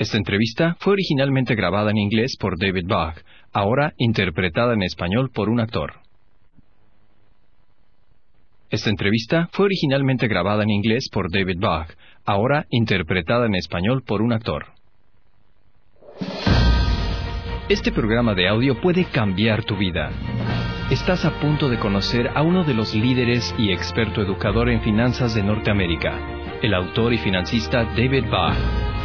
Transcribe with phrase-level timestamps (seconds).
[0.00, 3.16] Esta entrevista fue originalmente grabada en inglés por David Bach,
[3.52, 5.92] ahora interpretada en español por un actor.
[8.70, 11.90] Esta entrevista fue originalmente grabada en inglés por David Bach,
[12.24, 14.68] ahora interpretada en español por un actor.
[17.68, 20.12] Este programa de audio puede cambiar tu vida.
[20.90, 25.34] Estás a punto de conocer a uno de los líderes y experto educador en finanzas
[25.34, 26.18] de Norteamérica,
[26.62, 28.99] el autor y financista David Bach.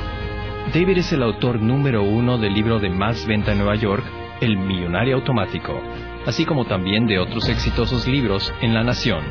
[0.75, 4.03] David es el autor número uno del libro de más venta en Nueva York,
[4.41, 5.81] El Millonario Automático,
[6.25, 9.23] así como también de otros exitosos libros en La Nación,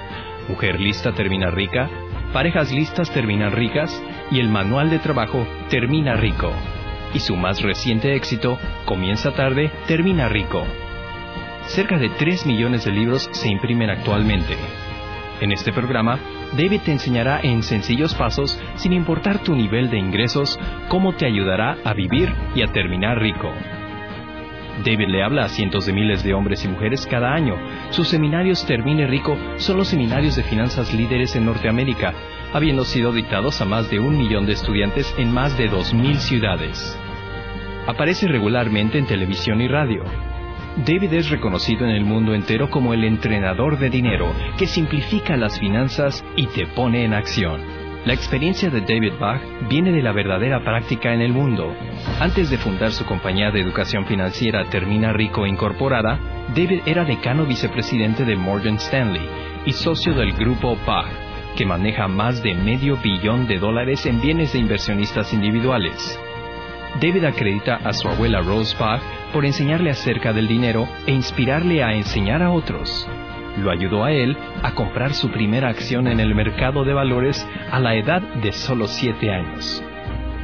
[0.48, 1.90] Mujer Lista Termina Rica,
[2.32, 6.50] Parejas Listas Terminan Ricas y el Manual de Trabajo Termina Rico.
[7.12, 10.64] Y su más reciente éxito, Comienza tarde, termina rico.
[11.66, 14.56] Cerca de 3 millones de libros se imprimen actualmente.
[15.40, 16.18] En este programa,
[16.56, 21.76] David te enseñará en sencillos pasos, sin importar tu nivel de ingresos, cómo te ayudará
[21.84, 23.50] a vivir y a terminar rico.
[24.84, 27.56] David le habla a cientos de miles de hombres y mujeres cada año.
[27.90, 32.12] Sus seminarios Termine Rico son los seminarios de finanzas líderes en Norteamérica,
[32.52, 36.16] habiendo sido dictados a más de un millón de estudiantes en más de dos mil
[36.16, 36.98] ciudades.
[37.86, 40.04] Aparece regularmente en televisión y radio.
[40.76, 45.58] David es reconocido en el mundo entero como el entrenador de dinero que simplifica las
[45.60, 47.60] finanzas y te pone en acción.
[48.04, 51.72] La experiencia de David Bach viene de la verdadera práctica en el mundo.
[52.18, 56.18] Antes de fundar su compañía de educación financiera Termina Rico Incorporada,
[56.54, 59.26] David era decano vicepresidente de Morgan Stanley
[59.64, 61.08] y socio del grupo Bach,
[61.56, 66.18] que maneja más de medio billón de dólares en bienes de inversionistas individuales.
[67.00, 71.92] David acredita a su abuela Rose Bach por enseñarle acerca del dinero e inspirarle a
[71.94, 73.08] enseñar a otros.
[73.58, 77.80] Lo ayudó a él a comprar su primera acción en el mercado de valores a
[77.80, 79.82] la edad de solo 7 años.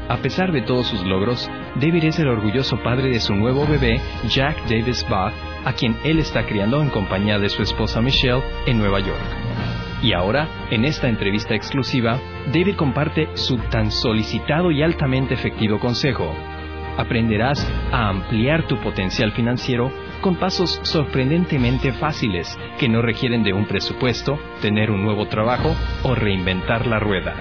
[0.09, 4.01] A pesar de todos sus logros, David es el orgulloso padre de su nuevo bebé,
[4.29, 5.33] Jack Davis Bach,
[5.65, 9.40] a quien él está criando en compañía de su esposa Michelle en Nueva York.
[10.03, 12.19] Y ahora, en esta entrevista exclusiva,
[12.53, 16.35] David comparte su tan solicitado y altamente efectivo consejo.
[16.97, 23.67] Aprenderás a ampliar tu potencial financiero con pasos sorprendentemente fáciles que no requieren de un
[23.67, 27.35] presupuesto, tener un nuevo trabajo o reinventar la rueda.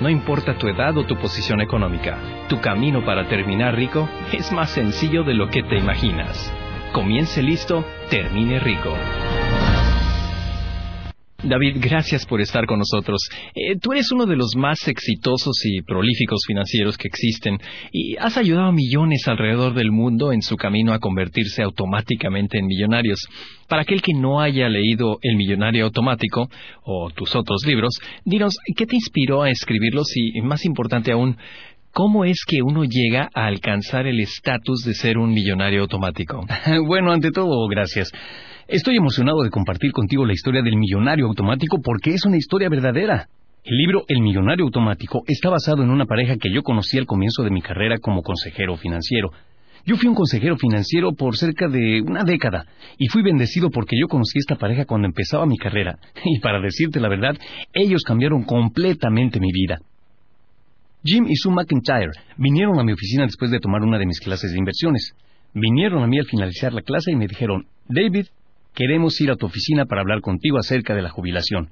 [0.00, 4.70] No importa tu edad o tu posición económica, tu camino para terminar rico es más
[4.70, 6.52] sencillo de lo que te imaginas.
[6.92, 8.92] Comience listo, termine rico.
[11.46, 13.20] David, gracias por estar con nosotros.
[13.54, 17.58] Eh, tú eres uno de los más exitosos y prolíficos financieros que existen
[17.92, 22.66] y has ayudado a millones alrededor del mundo en su camino a convertirse automáticamente en
[22.66, 23.20] millonarios.
[23.68, 26.48] Para aquel que no haya leído El Millonario Automático
[26.82, 27.92] o tus otros libros,
[28.24, 31.36] dinos, ¿qué te inspiró a escribirlos y, más importante aún,
[31.92, 36.44] ¿Cómo es que uno llega a alcanzar el estatus de ser un millonario automático?
[36.88, 38.10] bueno, ante todo, gracias.
[38.66, 43.28] Estoy emocionado de compartir contigo la historia del millonario automático porque es una historia verdadera.
[43.62, 47.42] El libro El millonario automático está basado en una pareja que yo conocí al comienzo
[47.42, 49.32] de mi carrera como consejero financiero.
[49.84, 52.64] Yo fui un consejero financiero por cerca de una década
[52.96, 55.98] y fui bendecido porque yo conocí esta pareja cuando empezaba mi carrera.
[56.24, 57.36] Y para decirte la verdad,
[57.74, 59.78] ellos cambiaron completamente mi vida.
[61.04, 64.52] Jim y Sue McIntyre vinieron a mi oficina después de tomar una de mis clases
[64.52, 65.12] de inversiones.
[65.52, 68.24] Vinieron a mí al finalizar la clase y me dijeron, David,
[68.74, 71.70] queremos ir a tu oficina para hablar contigo acerca de la jubilación.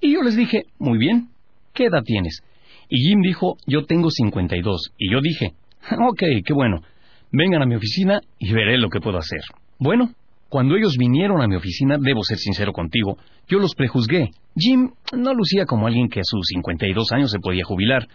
[0.00, 1.28] Y yo les dije, muy bien,
[1.72, 2.42] ¿qué edad tienes?
[2.88, 4.92] Y Jim dijo, yo tengo 52.
[4.98, 5.54] Y yo dije,
[6.08, 6.82] ok, qué bueno,
[7.30, 9.40] vengan a mi oficina y veré lo que puedo hacer.
[9.78, 10.12] Bueno,
[10.48, 13.16] cuando ellos vinieron a mi oficina, debo ser sincero contigo,
[13.48, 14.30] yo los prejuzgué.
[14.54, 18.06] Jim no lucía como alguien que a sus 52 años se podía jubilar.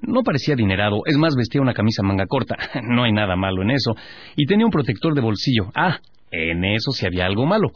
[0.00, 3.70] No parecía adinerado, es más, vestía una camisa manga corta, no hay nada malo en
[3.70, 3.94] eso,
[4.34, 5.70] y tenía un protector de bolsillo.
[5.74, 5.98] Ah,
[6.34, 7.70] en eso sí había algo malo.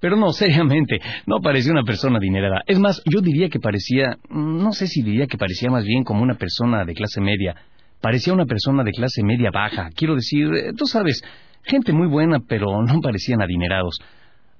[0.00, 2.62] Pero no, seriamente, no parecía una persona adinerada.
[2.66, 6.22] Es más, yo diría que parecía, no sé si diría que parecía más bien como
[6.22, 7.56] una persona de clase media.
[8.00, 9.90] Parecía una persona de clase media baja.
[9.94, 11.22] Quiero decir, eh, tú sabes,
[11.64, 13.98] gente muy buena, pero no parecían adinerados.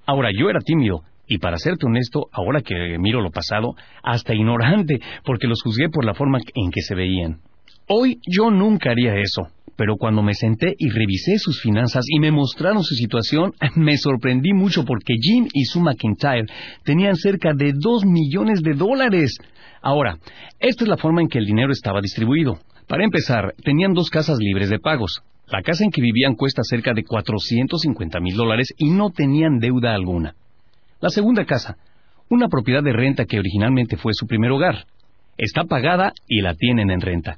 [0.07, 4.99] Ahora, yo era tímido, y para serte honesto, ahora que miro lo pasado, hasta ignorante,
[5.25, 7.41] porque los juzgué por la forma en que se veían.
[7.87, 9.49] Hoy yo nunca haría eso
[9.79, 14.53] pero cuando me senté y revisé sus finanzas y me mostraron su situación, me sorprendí
[14.53, 16.47] mucho porque Jim y Sue McIntyre
[16.83, 19.39] tenían cerca de dos millones de dólares.
[19.81, 20.19] Ahora,
[20.59, 22.59] esta es la forma en que el dinero estaba distribuido.
[22.89, 25.23] Para empezar, tenían dos casas libres de pagos.
[25.47, 29.95] La casa en que vivían cuesta cerca de 450 mil dólares y no tenían deuda
[29.95, 30.35] alguna.
[31.01, 31.77] La segunda casa,
[32.29, 34.87] una propiedad de renta que originalmente fue su primer hogar,
[35.37, 37.37] está pagada y la tienen en renta.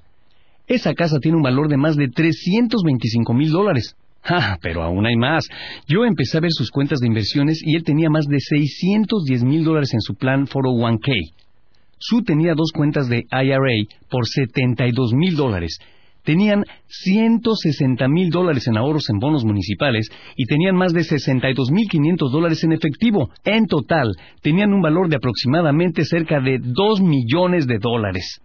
[0.70, 3.96] Esa casa tiene un valor de más de 325 mil dólares.
[4.22, 5.49] Ah, pero aún hay más.
[5.88, 9.64] Yo empecé a ver sus cuentas de inversiones y él tenía más de 610 mil
[9.64, 11.32] dólares en su plan 401k.
[11.99, 15.76] Su tenía dos cuentas de IRA por 72 mil dólares.
[16.22, 21.88] Tenían 160 mil dólares en ahorros en bonos municipales y tenían más de 62 mil
[21.88, 23.28] 500 dólares en efectivo.
[23.43, 28.40] En total, tenían un valor de aproximadamente cerca de 2 millones de dólares.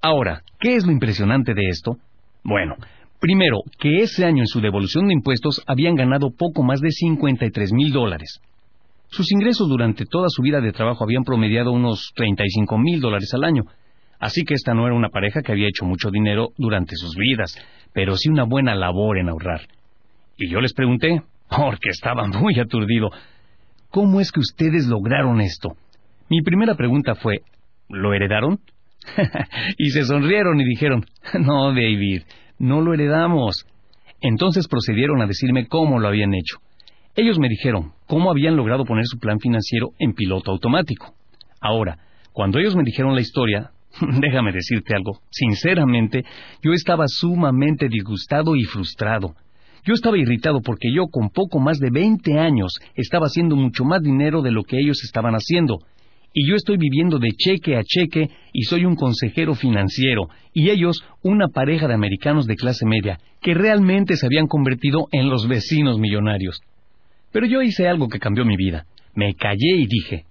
[0.00, 1.96] Ahora, ¿qué es lo impresionante de esto?
[2.44, 2.76] Bueno,
[3.20, 7.72] Primero, que ese año en su devolución de impuestos habían ganado poco más de 53
[7.72, 8.40] mil dólares.
[9.08, 13.42] Sus ingresos durante toda su vida de trabajo habían promediado unos 35 mil dólares al
[13.42, 13.64] año.
[14.20, 17.56] Así que esta no era una pareja que había hecho mucho dinero durante sus vidas,
[17.92, 19.62] pero sí una buena labor en ahorrar.
[20.36, 23.10] Y yo les pregunté, porque estaba muy aturdido,
[23.90, 25.70] ¿cómo es que ustedes lograron esto?
[26.30, 27.40] Mi primera pregunta fue,
[27.88, 28.60] ¿lo heredaron?
[29.78, 31.04] y se sonrieron y dijeron,
[31.40, 32.22] no, David,
[32.58, 33.66] no lo heredamos.
[34.20, 36.58] Entonces procedieron a decirme cómo lo habían hecho.
[37.14, 41.14] Ellos me dijeron cómo habían logrado poner su plan financiero en piloto automático.
[41.60, 41.98] Ahora,
[42.32, 43.70] cuando ellos me dijeron la historia,
[44.20, 46.24] déjame decirte algo, sinceramente,
[46.62, 49.34] yo estaba sumamente disgustado y frustrado.
[49.84, 54.02] Yo estaba irritado porque yo con poco más de 20 años estaba haciendo mucho más
[54.02, 55.78] dinero de lo que ellos estaban haciendo,
[56.32, 61.02] y yo estoy viviendo de cheque a cheque y soy un consejero financiero, y ellos
[61.22, 65.98] una pareja de americanos de clase media, que realmente se habían convertido en los vecinos
[65.98, 66.60] millonarios.
[67.32, 68.86] Pero yo hice algo que cambió mi vida.
[69.14, 70.24] Me callé y dije,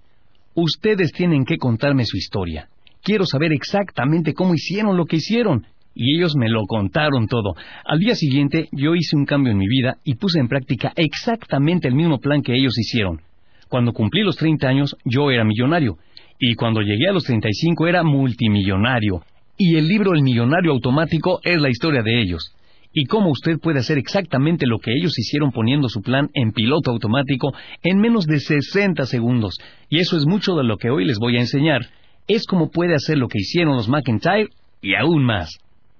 [0.54, 2.68] ustedes tienen que contarme su historia.
[3.02, 5.66] Quiero saber exactamente cómo hicieron lo que hicieron.
[5.94, 7.54] Y ellos me lo contaron todo.
[7.84, 11.88] Al día siguiente yo hice un cambio en mi vida y puse en práctica exactamente
[11.88, 13.20] el mismo plan que ellos hicieron.
[13.68, 15.98] Cuando cumplí los 30 años, yo era millonario.
[16.38, 19.22] Y cuando llegué a los 35 era multimillonario.
[19.56, 22.54] Y el libro El Millonario Automático es la historia de ellos.
[22.92, 26.90] Y cómo usted puede hacer exactamente lo que ellos hicieron poniendo su plan en piloto
[26.90, 29.58] automático en menos de 60 segundos.
[29.90, 31.82] Y eso es mucho de lo que hoy les voy a enseñar.
[32.28, 34.48] Es como puede hacer lo que hicieron los McIntyre
[34.80, 35.58] y aún más.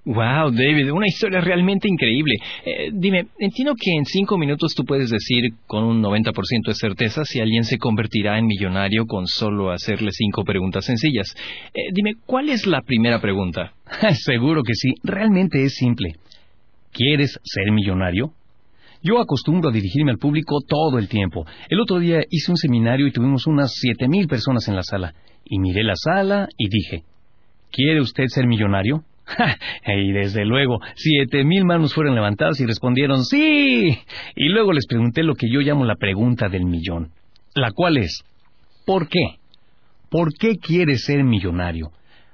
[0.09, 2.37] Wow, David, una historia realmente increíble.
[2.65, 6.33] Eh, dime, entiendo que en cinco minutos tú puedes decir con un 90%
[6.67, 11.37] de certeza si alguien se convertirá en millonario con solo hacerle cinco preguntas sencillas.
[11.75, 13.75] Eh, dime, ¿cuál es la primera pregunta?
[14.25, 16.15] Seguro que sí, realmente es simple.
[16.91, 18.33] ¿Quieres ser millonario?
[19.03, 21.45] Yo acostumbro a dirigirme al público todo el tiempo.
[21.69, 25.13] El otro día hice un seminario y tuvimos unas siete mil personas en la sala.
[25.45, 27.05] Y miré la sala y dije,
[27.71, 29.05] ¿quiere usted ser millonario?
[29.87, 33.99] y desde luego, siete mil manos fueron levantadas y respondieron sí.
[34.37, 37.11] Y luego les pregunté lo que yo llamo la pregunta del millón,
[37.55, 38.25] la cual es,
[38.87, 39.39] ¿por qué?
[40.11, 41.91] ¿Por qué quieres ser millonario?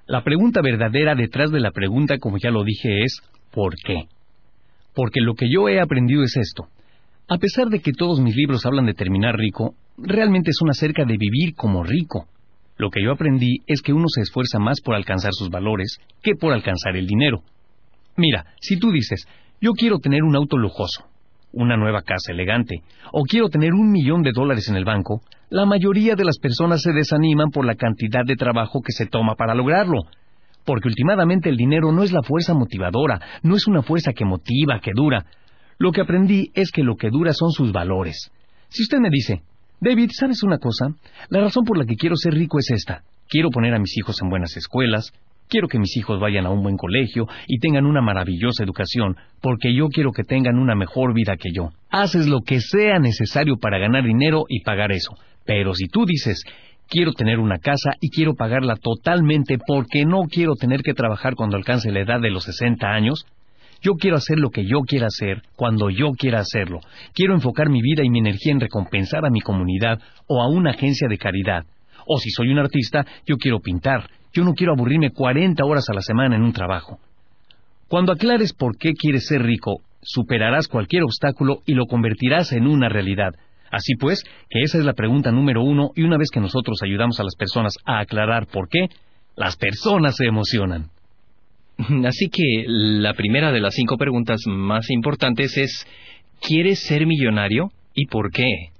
[0.06, 3.20] La pregunta verdadera detrás de la pregunta, como ya lo dije, es
[3.50, 4.04] ¿por qué?
[4.94, 6.68] Porque lo que yo he aprendido es esto.
[7.28, 11.16] A pesar de que todos mis libros hablan de terminar rico, realmente son acerca de
[11.16, 12.28] vivir como rico.
[12.76, 16.34] Lo que yo aprendí es que uno se esfuerza más por alcanzar sus valores que
[16.34, 17.42] por alcanzar el dinero.
[18.16, 19.26] Mira, si tú dices,
[19.60, 21.04] yo quiero tener un auto lujoso,
[21.52, 22.82] una nueva casa elegante,
[23.12, 26.82] o quiero tener un millón de dólares en el banco, la mayoría de las personas
[26.82, 30.02] se desaniman por la cantidad de trabajo que se toma para lograrlo.
[30.64, 34.80] Porque últimamente el dinero no es la fuerza motivadora, no es una fuerza que motiva,
[34.80, 35.26] que dura.
[35.78, 38.32] Lo que aprendí es que lo que dura son sus valores.
[38.68, 39.42] Si usted me dice,
[39.84, 40.94] David, ¿sabes una cosa?
[41.28, 43.02] La razón por la que quiero ser rico es esta.
[43.28, 45.12] Quiero poner a mis hijos en buenas escuelas,
[45.46, 49.74] quiero que mis hijos vayan a un buen colegio y tengan una maravillosa educación, porque
[49.74, 51.68] yo quiero que tengan una mejor vida que yo.
[51.90, 55.18] Haces lo que sea necesario para ganar dinero y pagar eso.
[55.44, 56.44] Pero si tú dices,
[56.88, 61.58] quiero tener una casa y quiero pagarla totalmente porque no quiero tener que trabajar cuando
[61.58, 63.26] alcance la edad de los 60 años,
[63.84, 66.80] yo quiero hacer lo que yo quiera hacer, cuando yo quiera hacerlo.
[67.12, 70.70] Quiero enfocar mi vida y mi energía en recompensar a mi comunidad o a una
[70.70, 71.66] agencia de caridad.
[72.06, 74.08] O si soy un artista, yo quiero pintar.
[74.32, 76.98] Yo no quiero aburrirme 40 horas a la semana en un trabajo.
[77.86, 82.88] Cuando aclares por qué quieres ser rico, superarás cualquier obstáculo y lo convertirás en una
[82.88, 83.34] realidad.
[83.70, 87.20] Así pues, que esa es la pregunta número uno y una vez que nosotros ayudamos
[87.20, 88.88] a las personas a aclarar por qué,
[89.36, 90.93] las personas se emocionan.
[92.06, 95.86] Así que la primera de las cinco preguntas más importantes es,
[96.40, 98.70] ¿quieres ser millonario y por qué?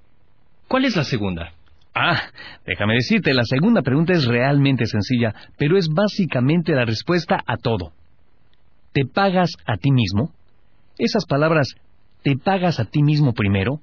[0.69, 1.53] ¿Cuál es la segunda?
[1.95, 2.21] Ah,
[2.67, 7.93] déjame decirte, la segunda pregunta es realmente sencilla, pero es básicamente la respuesta a todo.
[8.93, 10.33] ¿Te pagas a ti mismo?
[10.99, 11.75] Esas palabras,
[12.23, 13.81] ¿te pagas a ti mismo primero?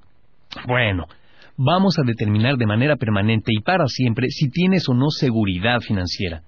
[0.67, 1.05] Bueno,
[1.55, 6.43] vamos a determinar de manera permanente y para siempre si tienes o no seguridad financiera.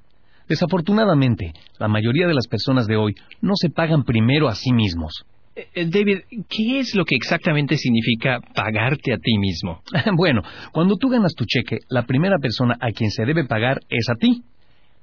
[0.47, 5.25] Desafortunadamente, la mayoría de las personas de hoy no se pagan primero a sí mismos.
[5.55, 9.81] Eh, eh, David, ¿qué es lo que exactamente significa pagarte a ti mismo?
[10.17, 14.09] bueno, cuando tú ganas tu cheque, la primera persona a quien se debe pagar es
[14.09, 14.43] a ti.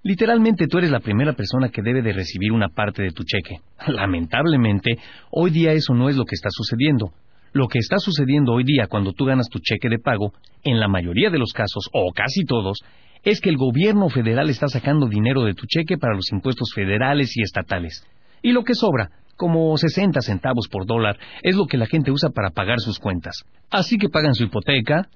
[0.02, 3.60] Literalmente tú eres la primera persona que debe de recibir una parte de tu cheque.
[3.86, 4.98] Lamentablemente,
[5.30, 7.12] hoy día eso no es lo que está sucediendo.
[7.52, 10.32] Lo que está sucediendo hoy día cuando tú ganas tu cheque de pago,
[10.62, 12.78] en la mayoría de los casos, o casi todos,
[13.22, 17.36] es que el gobierno federal está sacando dinero de tu cheque para los impuestos federales
[17.36, 18.06] y estatales.
[18.42, 22.30] Y lo que sobra, como 60 centavos por dólar, es lo que la gente usa
[22.30, 23.44] para pagar sus cuentas.
[23.70, 25.08] Así que pagan su hipoteca,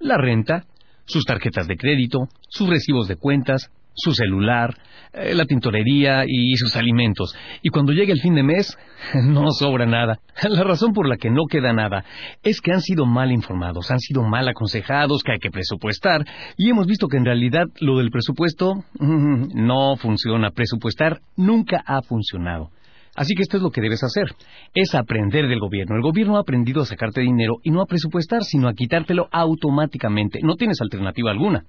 [0.00, 0.64] la renta,
[1.06, 4.76] sus tarjetas de crédito, sus recibos de cuentas, su celular,
[5.12, 7.34] eh, la tintorería y sus alimentos.
[7.62, 8.76] Y cuando llega el fin de mes,
[9.14, 10.18] no sobra nada.
[10.48, 12.04] La razón por la que no queda nada
[12.42, 16.24] es que han sido mal informados, han sido mal aconsejados, que hay que presupuestar,
[16.56, 20.50] y hemos visto que en realidad lo del presupuesto no funciona.
[20.50, 22.70] Presupuestar nunca ha funcionado.
[23.16, 24.26] Así que esto es lo que debes hacer,
[24.74, 25.94] es aprender del gobierno.
[25.94, 30.40] El gobierno ha aprendido a sacarte dinero y no a presupuestar, sino a quitártelo automáticamente.
[30.42, 31.64] No tienes alternativa alguna.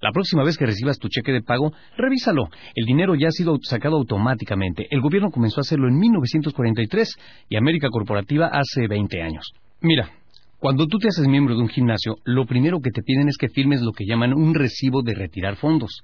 [0.00, 2.48] La próxima vez que recibas tu cheque de pago, revísalo.
[2.74, 4.86] El dinero ya ha sido sacado automáticamente.
[4.90, 7.16] El gobierno comenzó a hacerlo en 1943
[7.50, 9.52] y América Corporativa hace 20 años.
[9.82, 10.10] Mira,
[10.58, 13.48] cuando tú te haces miembro de un gimnasio, lo primero que te piden es que
[13.48, 16.02] firmes lo que llaman un recibo de retirar fondos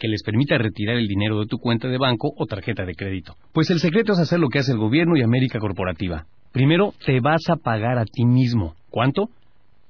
[0.00, 3.36] que les permita retirar el dinero de tu cuenta de banco o tarjeta de crédito.
[3.52, 6.24] Pues el secreto es hacer lo que hace el gobierno y América Corporativa.
[6.52, 8.74] Primero, te vas a pagar a ti mismo.
[8.88, 9.28] ¿Cuánto?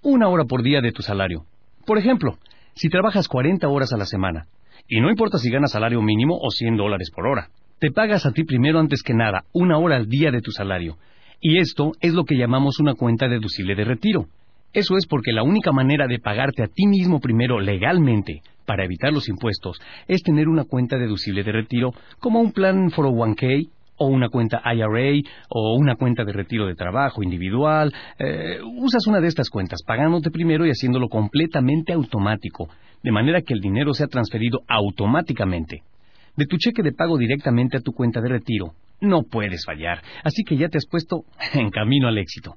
[0.02, 1.44] Una hora por día de tu salario.
[1.86, 2.38] Por ejemplo,
[2.74, 4.46] si trabajas 40 horas a la semana,
[4.88, 8.32] y no importa si ganas salario mínimo o 100 dólares por hora, te pagas a
[8.32, 10.96] ti primero antes que nada una hora al día de tu salario.
[11.40, 14.26] Y esto es lo que llamamos una cuenta deducible de retiro.
[14.72, 19.12] Eso es porque la única manera de pagarte a ti mismo primero legalmente para evitar
[19.12, 23.68] los impuestos es tener una cuenta deducible de retiro como un plan 401k
[24.00, 27.92] o una cuenta IRA o una cuenta de retiro de trabajo individual.
[28.18, 32.68] Eh, usas una de estas cuentas pagándote primero y haciéndolo completamente automático,
[33.02, 35.82] de manera que el dinero sea transferido automáticamente.
[36.34, 38.72] De tu cheque de pago directamente a tu cuenta de retiro.
[39.02, 42.54] No puedes fallar, así que ya te has puesto en camino al éxito.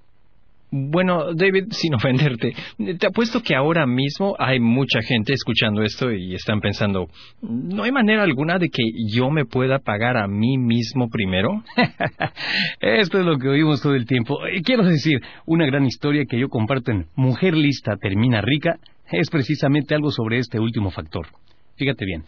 [0.76, 2.56] Bueno, David, sin ofenderte,
[2.98, 7.10] te apuesto que ahora mismo hay mucha gente escuchando esto y están pensando,
[7.44, 11.64] ¿no hay manera alguna de que yo me pueda pagar a mí mismo primero?
[12.82, 14.40] esto es lo que oímos todo el tiempo.
[14.64, 18.80] Quiero decir, una gran historia que yo comparto en Mujer Lista Termina Rica
[19.12, 21.28] es precisamente algo sobre este último factor.
[21.76, 22.24] Fíjate bien.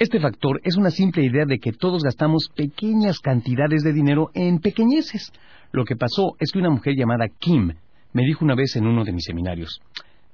[0.00, 4.58] Este factor es una simple idea de que todos gastamos pequeñas cantidades de dinero en
[4.58, 5.32] pequeñeces.
[5.72, 7.72] Lo que pasó es que una mujer llamada Kim
[8.12, 9.80] me dijo una vez en uno de mis seminarios,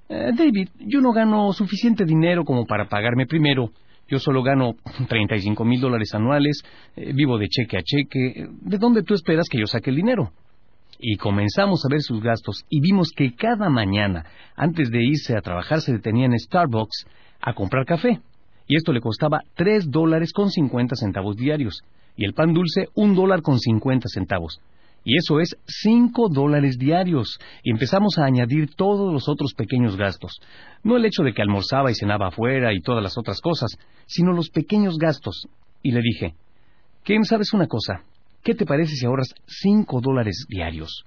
[0.09, 3.71] eh, David, yo no gano suficiente dinero como para pagarme primero.
[4.09, 4.75] Yo solo gano
[5.09, 6.63] 35 mil dólares anuales,
[6.97, 8.47] eh, vivo de cheque a cheque.
[8.61, 10.33] ¿De dónde tú esperas que yo saque el dinero?
[10.99, 14.25] Y comenzamos a ver sus gastos y vimos que cada mañana,
[14.55, 17.07] antes de irse a trabajar, se detenía en Starbucks
[17.41, 18.21] a comprar café.
[18.69, 21.83] Y esto le costaba 3 dólares con 50 centavos diarios.
[22.17, 24.61] Y el pan dulce, un dólar con 50 centavos.
[25.05, 27.39] Y eso es cinco dólares diarios.
[27.63, 30.41] Y empezamos a añadir todos los otros pequeños gastos.
[30.85, 34.33] No el hecho de que almorzaba y cenaba afuera y todas las otras cosas, sino
[34.33, 35.49] los pequeños gastos.
[35.83, 36.35] Y le dije,
[37.05, 38.05] Kim, ¿sabes una cosa?
[38.45, 41.05] ¿Qué te parece si ahorras cinco dólares diarios?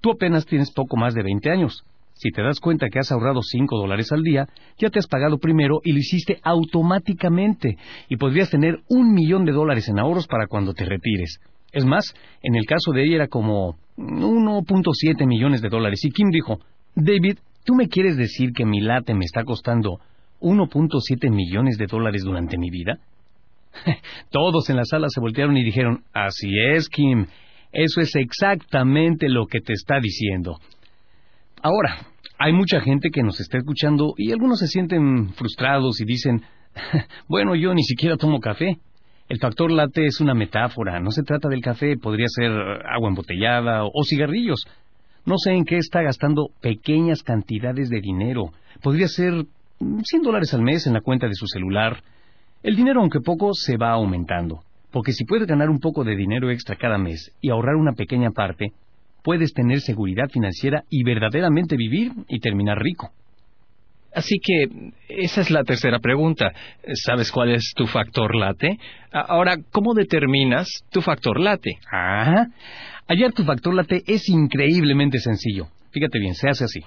[0.00, 1.84] Tú apenas tienes poco más de veinte años.
[2.14, 4.48] Si te das cuenta que has ahorrado cinco dólares al día,
[4.78, 7.78] ya te has pagado primero y lo hiciste automáticamente.
[8.08, 11.40] Y podrías tener un millón de dólares en ahorros para cuando te retires.
[11.72, 16.04] Es más, en el caso de ella era como 1.7 millones de dólares.
[16.04, 16.60] Y Kim dijo,
[16.94, 19.98] David, ¿tú me quieres decir que mi late me está costando
[20.40, 22.98] 1.7 millones de dólares durante mi vida?
[24.30, 27.26] Todos en la sala se voltearon y dijeron, así es, Kim,
[27.72, 30.58] eso es exactamente lo que te está diciendo.
[31.62, 32.06] Ahora,
[32.38, 36.42] hay mucha gente que nos está escuchando y algunos se sienten frustrados y dicen,
[37.28, 38.78] bueno, yo ni siquiera tomo café.
[39.28, 43.84] El factor late es una metáfora, no se trata del café, podría ser agua embotellada
[43.84, 44.66] o cigarrillos.
[45.24, 48.50] No sé en qué está gastando pequeñas cantidades de dinero.
[48.82, 49.32] Podría ser
[49.78, 52.02] 100 dólares al mes en la cuenta de su celular.
[52.62, 54.62] El dinero, aunque poco, se va aumentando.
[54.90, 58.30] Porque si puedes ganar un poco de dinero extra cada mes y ahorrar una pequeña
[58.30, 58.72] parte,
[59.22, 63.10] puedes tener seguridad financiera y verdaderamente vivir y terminar rico.
[64.14, 66.52] Así que esa es la tercera pregunta.
[66.94, 68.78] ¿Sabes cuál es tu factor late?
[69.10, 71.78] Ahora, ¿cómo determinas tu factor late?
[71.90, 72.46] Ah,
[73.08, 75.68] hallar tu factor late es increíblemente sencillo.
[75.90, 76.80] Fíjate bien, se hace así.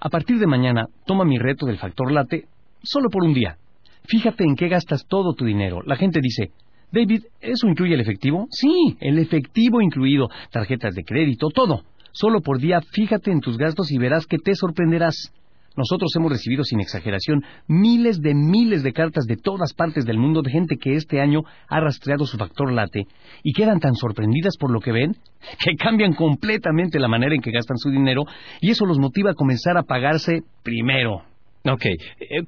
[0.00, 2.46] A partir de mañana, toma mi reto del factor late
[2.82, 3.56] solo por un día.
[4.04, 5.80] Fíjate en qué gastas todo tu dinero.
[5.86, 6.50] La gente dice,
[6.90, 8.48] David, ¿eso incluye el efectivo?
[8.50, 11.84] Sí, el efectivo incluido, tarjetas de crédito, todo.
[12.12, 15.32] Solo por día fíjate en tus gastos y verás que te sorprenderás.
[15.76, 20.42] Nosotros hemos recibido sin exageración miles de miles de cartas de todas partes del mundo
[20.42, 23.06] de gente que este año ha rastreado su factor late
[23.42, 25.16] y quedan tan sorprendidas por lo que ven
[25.58, 28.24] que cambian completamente la manera en que gastan su dinero
[28.60, 31.22] y eso los motiva a comenzar a pagarse primero.
[31.64, 31.96] Ok, eh,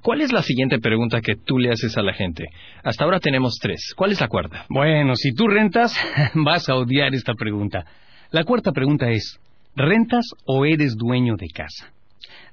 [0.02, 2.47] ¿cuál es la siguiente pregunta que tú le haces a la gente?
[2.83, 3.95] Hasta ahora tenemos tres.
[3.97, 4.66] ¿Cuál es la cuarta?
[4.69, 5.97] Bueno, si tú rentas,
[6.35, 7.85] vas a odiar esta pregunta.
[8.33, 9.38] La cuarta pregunta es,
[9.76, 11.94] ¿rentas o eres dueño de casa?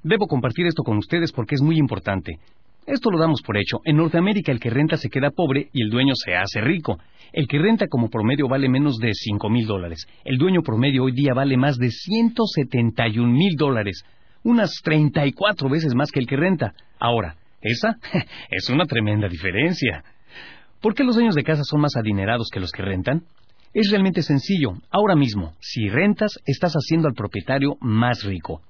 [0.02, 2.38] Debo compartir esto con ustedes porque es muy importante.
[2.86, 3.78] Esto lo damos por hecho.
[3.84, 6.98] En Norteamérica el que renta se queda pobre y el dueño se hace rico.
[7.32, 10.06] El que renta como promedio vale menos de cinco mil dólares.
[10.24, 14.04] El dueño promedio hoy día vale más de 171 mil dólares
[14.44, 16.74] unas 34 veces más que el que renta.
[16.98, 17.96] Ahora, esa
[18.50, 20.04] es una tremenda diferencia.
[20.80, 23.22] ¿Por qué los dueños de casa son más adinerados que los que rentan?
[23.72, 24.72] Es realmente sencillo.
[24.90, 28.60] Ahora mismo, si rentas, estás haciendo al propietario más rico.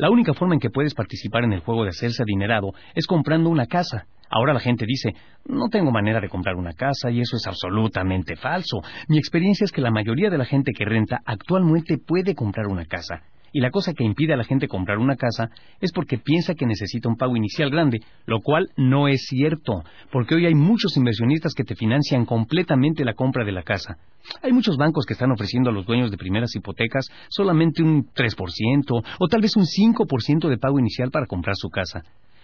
[0.00, 3.50] La única forma en que puedes participar en el juego de hacerse adinerado es comprando
[3.50, 4.06] una casa.
[4.30, 5.14] Ahora la gente dice,
[5.44, 8.80] no tengo manera de comprar una casa y eso es absolutamente falso.
[9.08, 12.86] Mi experiencia es que la mayoría de la gente que renta actualmente puede comprar una
[12.86, 13.24] casa.
[13.52, 16.66] Y la cosa que impide a la gente comprar una casa es porque piensa que
[16.66, 21.54] necesita un pago inicial grande, lo cual no es cierto, porque hoy hay muchos inversionistas
[21.54, 23.96] que te financian completamente la compra de la casa.
[24.42, 29.04] Hay muchos bancos que están ofreciendo a los dueños de primeras hipotecas solamente un 3%
[29.18, 32.02] o tal vez un 5% de pago inicial para comprar su casa.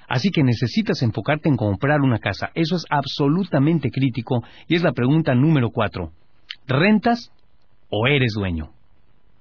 [0.08, 2.50] Así que necesitas enfocarte en comprar una casa.
[2.54, 6.12] Eso es absolutamente crítico y es la pregunta número cuatro.
[6.66, 7.32] ¿Rentas
[7.90, 8.75] o eres dueño?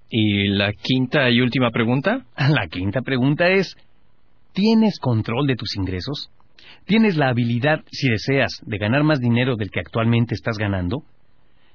[0.10, 2.26] ¿Y la quinta y última pregunta?
[2.38, 3.76] La quinta pregunta es,
[4.54, 6.30] ¿tienes control de tus ingresos?
[6.86, 11.04] ¿Tienes la habilidad, si deseas, de ganar más dinero del que actualmente estás ganando?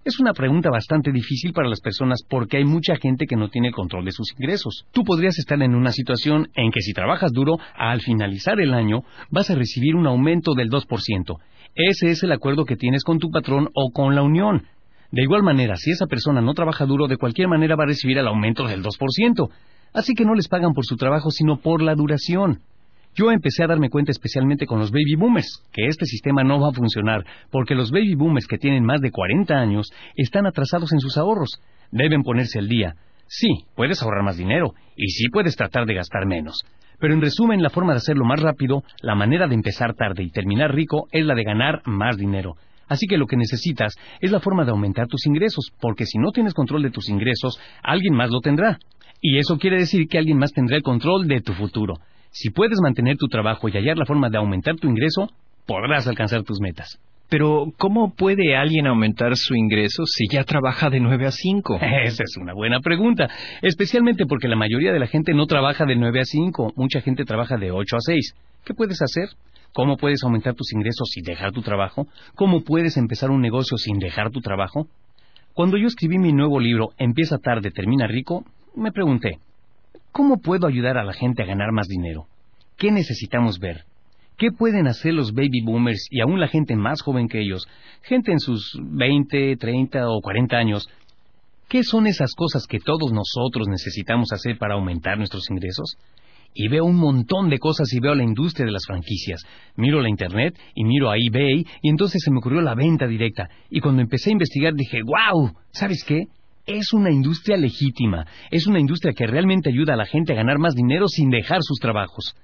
[0.02, 3.70] Es una pregunta bastante difícil para las personas porque hay mucha gente que no tiene
[3.70, 4.86] control de sus ingresos.
[4.93, 9.02] Tú podrías estar en una situación en que si trabajas duro, al finalizar el año
[9.30, 11.36] vas a recibir un aumento del 2%.
[11.75, 14.64] Ese es el acuerdo que tienes con tu patrón o con la unión.
[15.12, 18.18] De igual manera, si esa persona no trabaja duro, de cualquier manera va a recibir
[18.18, 19.50] el aumento del 2%.
[19.92, 22.60] Así que no les pagan por su trabajo, sino por la duración.
[23.16, 26.68] Yo empecé a darme cuenta especialmente con los baby boomers, que este sistema no va
[26.68, 31.00] a funcionar, porque los baby boomers que tienen más de 40 años están atrasados en
[31.00, 31.60] sus ahorros.
[31.90, 32.94] Deben ponerse al día.
[33.26, 36.62] Sí, puedes ahorrar más dinero, y sí puedes tratar de gastar menos.
[37.00, 40.30] Pero en resumen, la forma de hacerlo más rápido, la manera de empezar tarde y
[40.30, 42.54] terminar rico, es la de ganar más dinero.
[42.91, 46.33] Así que lo que necesitas es la forma de aumentar tus ingresos, porque si no
[46.33, 48.81] tienes control de tus ingresos, alguien más lo tendrá.
[49.23, 51.95] Y eso quiere decir que alguien más tendrá el control de tu futuro.
[52.33, 55.31] Si puedes mantener tu trabajo y hallar la forma de aumentar tu ingreso,
[55.67, 56.99] podrás alcanzar tus metas.
[57.29, 61.79] Pero, ¿cómo puede alguien aumentar su ingreso si ya trabaja de 9 a 5?
[62.05, 63.29] Esa es una buena pregunta,
[63.63, 67.25] especialmente porque la mayoría de la gente no trabaja de 9 a 5, mucha gente
[67.25, 68.35] trabaja de 8 a 6.
[68.65, 69.29] ¿Qué puedes hacer?
[69.73, 72.06] ¿Cómo puedes aumentar tus ingresos sin dejar tu trabajo?
[72.35, 74.89] ¿Cómo puedes empezar un negocio sin dejar tu trabajo?
[75.54, 79.39] Cuando yo escribí mi nuevo libro, Empieza tarde, termina rico, me pregunté,
[80.13, 82.26] ¿cómo puedo ayudar a la gente a ganar más dinero?
[82.76, 83.85] ¿Qué necesitamos ver?
[84.37, 87.69] ¿Qué pueden hacer los baby boomers y aún la gente más joven que ellos,
[88.02, 90.89] gente en sus 20, 30 o 40 años?
[91.69, 95.97] ¿Qué son esas cosas que todos nosotros necesitamos hacer para aumentar nuestros ingresos?
[96.54, 99.43] Y veo un montón de cosas y veo la industria de las franquicias.
[99.76, 103.49] Miro la internet y miro a eBay y entonces se me ocurrió la venta directa.
[103.71, 106.25] Y cuando empecé a investigar dije, wow, ¿sabes qué?
[106.67, 110.58] Es una industria legítima, es una industria que realmente ayuda a la gente a ganar
[110.58, 112.36] más dinero sin dejar sus trabajos.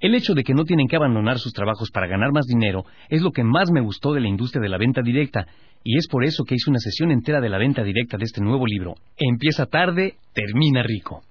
[0.00, 3.22] El hecho de que no tienen que abandonar sus trabajos para ganar más dinero es
[3.22, 5.46] lo que más me gustó de la industria de la venta directa,
[5.82, 8.40] y es por eso que hice una sesión entera de la venta directa de este
[8.40, 8.94] nuevo libro.
[9.16, 11.22] Empieza tarde, termina rico.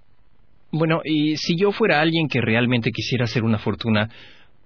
[0.76, 4.10] Bueno, y si yo fuera alguien que realmente quisiera hacer una fortuna,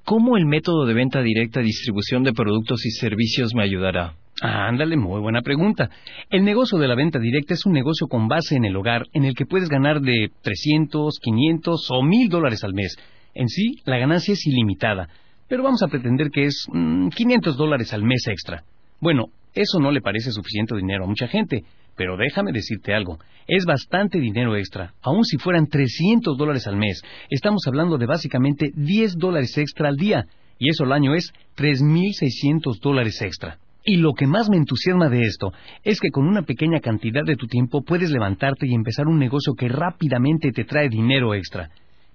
[0.05, 4.13] ¿cómo el método de venta directa, distribución de productos y servicios me ayudará?
[4.41, 5.89] Ah, ándale, muy buena pregunta.
[6.29, 9.25] El negocio de la venta directa es un negocio con base en el hogar en
[9.25, 12.95] el que puedes ganar de 300, 500 o 1000 dólares al mes.
[13.33, 15.09] En sí, la ganancia es ilimitada,
[15.49, 18.63] pero vamos a pretender que es 500 mm, dólares al mes extra.
[19.01, 21.65] Bueno, eso no le parece suficiente dinero a mucha gente,
[21.97, 27.01] pero déjame decirte algo, es bastante dinero extra, aun si fueran 300 dólares al mes.
[27.29, 30.25] Estamos hablando de básicamente 10 dólares extra al día,
[30.59, 33.57] y eso al año es 3.600 dólares extra.
[33.83, 37.37] Y lo que más me entusiasma de esto es que con una pequeña cantidad de
[37.37, 41.69] tu tiempo puedes levantarte y empezar un negocio que rápidamente te trae dinero extra.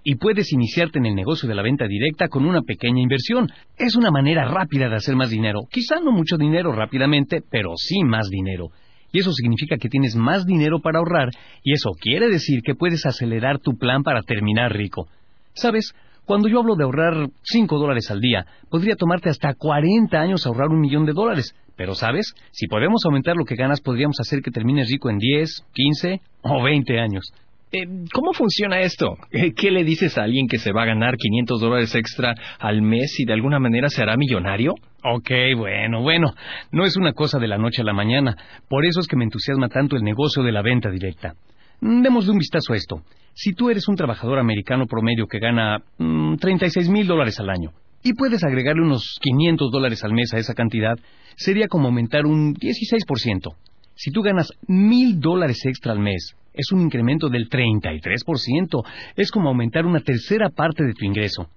[0.05, 3.49] y puedes iniciarte en el negocio de la venta directa con una pequeña inversión.
[3.77, 5.61] Es una manera rápida de hacer más dinero.
[5.71, 8.67] Quizá no mucho dinero rápidamente, pero sí más dinero.
[9.13, 11.29] Y eso significa que tienes más dinero para ahorrar,
[11.63, 15.07] y eso quiere decir que puedes acelerar tu plan para terminar rico.
[15.53, 15.93] ¿Sabes?
[16.25, 20.69] Cuando yo hablo de ahorrar 5 dólares al día, podría tomarte hasta 40 años ahorrar
[20.69, 21.53] un millón de dólares.
[21.75, 22.33] Pero, ¿sabes?
[22.51, 26.63] Si podemos aumentar lo que ganas, podríamos hacer que termines rico en 10, 15 o
[26.63, 27.33] 20 años.
[27.71, 29.17] Eh, ¿Cómo funciona esto?
[29.31, 32.81] Eh, ¿Qué le dices a alguien que se va a ganar 500 dólares extra al
[32.81, 34.75] mes y de alguna manera se hará millonario?
[35.03, 36.33] Ok, bueno, bueno.
[36.71, 38.37] No es una cosa de la noche a la mañana.
[38.69, 41.33] Por eso es que me entusiasma tanto el negocio de la venta directa.
[41.81, 43.01] Mm, démosle un vistazo a esto.
[43.33, 47.71] Si tú eres un trabajador americano promedio que gana 36 mm, mil dólares al año
[48.01, 50.97] y puedes agregarle unos 500 dólares al mes a esa cantidad,
[51.35, 53.55] sería como aumentar un 16%.
[53.95, 58.83] Si tú ganas mil dólares extra al mes es un incremento del 33%.
[59.15, 61.47] Es como aumentar una tercera parte de tu ingreso.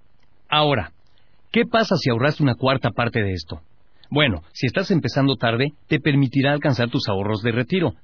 [0.48, 0.92] Ahora,
[1.56, 3.62] ¿qué pasa si ahorraste una cuarta parte de esto?
[4.10, 7.94] Bueno, si estás empezando tarde, te permitirá alcanzar tus ahorros de retiro.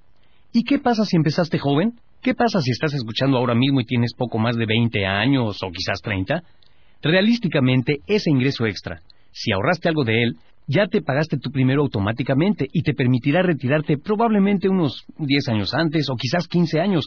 [0.55, 1.93] ¿Y qué pasa si empezaste joven?
[2.23, 5.71] ¿Qué pasa si estás escuchando ahora mismo y tienes poco más de 20 años o
[5.71, 6.43] quizás 30?
[7.03, 10.37] Realísticamente, ese ingreso extra, si ahorraste algo de él,
[10.67, 16.09] ya te pagaste tu primero automáticamente y te permitirá retirarte probablemente unos 10 años antes
[16.09, 17.07] o quizás 15 años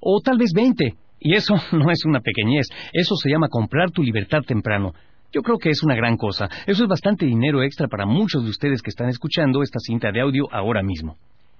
[0.00, 0.92] o tal vez 20.
[1.20, 4.92] Y eso no es una pequeñez, eso se llama comprar tu libertad temprano.
[5.34, 6.48] Yo creo que es una gran cosa.
[6.64, 10.20] Eso es bastante dinero extra para muchos de ustedes que están escuchando esta cinta de
[10.20, 11.16] audio ahora mismo.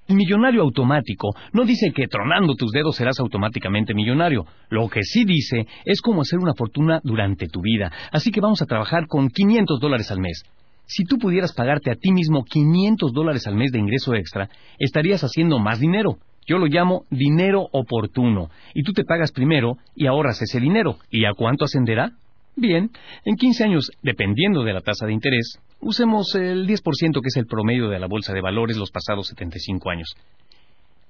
[0.07, 4.47] El millonario automático no dice que tronando tus dedos serás automáticamente millonario.
[4.69, 7.91] Lo que sí dice es cómo hacer una fortuna durante tu vida.
[8.13, 10.45] Así que vamos a trabajar con 500 dólares al mes.
[10.87, 15.25] Si tú pudieras pagarte a ti mismo 500 dólares al mes de ingreso extra, estarías
[15.25, 16.19] haciendo más dinero.
[16.47, 18.51] Yo lo llamo dinero oportuno.
[18.73, 20.99] Y tú te pagas primero y ahorras ese dinero.
[21.11, 22.13] ¿Y a cuánto ascenderá?
[22.57, 22.91] Bien,
[23.25, 27.47] en 15 años, dependiendo de la tasa de interés, usemos el 10% que es el
[27.47, 30.15] promedio de la bolsa de valores los pasados 75 años.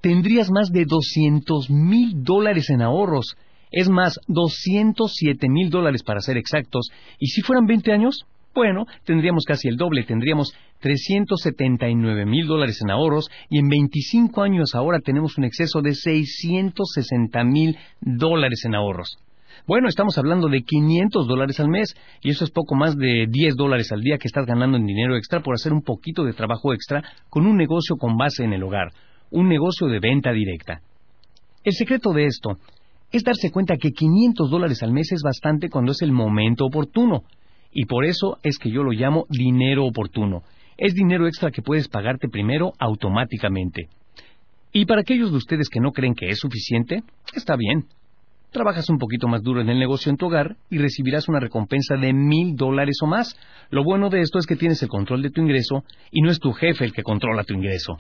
[0.01, 3.37] Tendrías más de 200 mil dólares en ahorros.
[3.71, 6.89] Es más, 207 mil dólares para ser exactos.
[7.19, 8.25] ¿Y si fueran 20 años?
[8.55, 14.75] Bueno, tendríamos casi el doble, tendríamos 379 mil dólares en ahorros y en 25 años
[14.75, 19.19] ahora tenemos un exceso de 660 mil dólares en ahorros.
[19.67, 23.57] Bueno, estamos hablando de 500 dólares al mes y eso es poco más de 10
[23.57, 26.73] dólares al día que estás ganando en dinero extra por hacer un poquito de trabajo
[26.75, 28.93] extra con un negocio con base en el hogar,
[29.31, 30.81] un negocio de venta directa.
[31.65, 32.59] El secreto de esto
[33.11, 37.23] es darse cuenta que 500 dólares al mes es bastante cuando es el momento oportuno.
[37.73, 40.43] Y por eso es que yo lo llamo dinero oportuno.
[40.77, 43.89] Es dinero extra que puedes pagarte primero automáticamente.
[44.73, 47.03] Y para aquellos de ustedes que no creen que es suficiente,
[47.35, 47.85] está bien.
[48.55, 51.97] Trabajas un poquito más duro en el negocio en tu hogar y recibirás una recompensa
[51.97, 53.37] de mil dólares o más.
[53.71, 56.39] Lo bueno de esto es que tienes el control de tu ingreso y no es
[56.39, 57.99] tu jefe el que controla tu ingreso.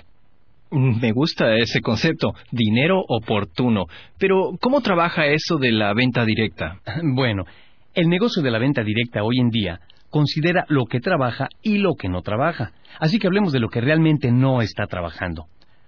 [0.70, 3.86] Me gusta ese concepto, dinero oportuno.
[4.16, 6.78] Pero, ¿cómo trabaja eso de la venta directa?
[7.02, 7.42] Bueno,
[7.92, 11.94] el negocio de la venta directa hoy en día considera lo que trabaja y lo
[11.96, 12.70] que no trabaja.
[13.00, 15.46] Así que hablemos de lo que realmente no está trabajando.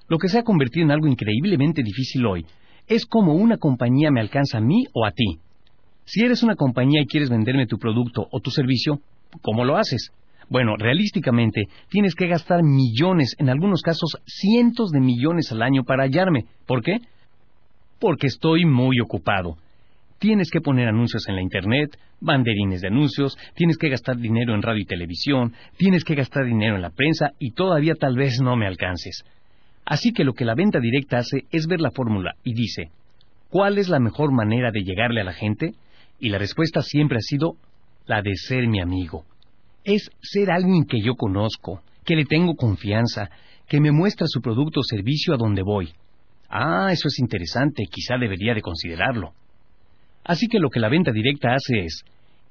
[0.09, 2.47] Lo que se ha convertido en algo increíblemente difícil hoy
[2.89, 5.39] es cómo una compañía me alcanza a mí o a ti.
[6.05, 9.01] Si eres una compañía y quieres venderme tu producto o tu servicio,
[9.43, 10.13] ¿cómo lo haces?
[10.49, 16.05] Bueno, realísticamente tienes que gastar millones, en algunos casos cientos de millones al año para
[16.05, 16.45] hallarme.
[16.67, 16.99] ¿Por qué?
[17.99, 19.57] Porque estoy muy ocupado.
[20.21, 24.63] Tienes que poner anuncios en la Internet, banderines de anuncios, tienes que gastar dinero en
[24.63, 28.57] radio y televisión, tienes que gastar dinero en la prensa y todavía tal vez no
[28.57, 29.25] me alcances.
[29.87, 32.91] Así que lo que la venta directa hace es ver la fórmula y dice,
[33.49, 35.75] ¿cuál es la mejor manera de llegarle a la gente?
[36.19, 37.55] Y la respuesta siempre ha sido
[38.05, 39.25] la de ser mi amigo.
[39.85, 43.31] Es ser alguien que yo conozco, que le tengo confianza,
[43.69, 45.93] que me muestra su producto o servicio a donde voy.
[46.49, 49.35] Ah, eso es interesante, quizá debería de considerarlo.
[50.25, 52.05] Así que lo que la venta directa hace es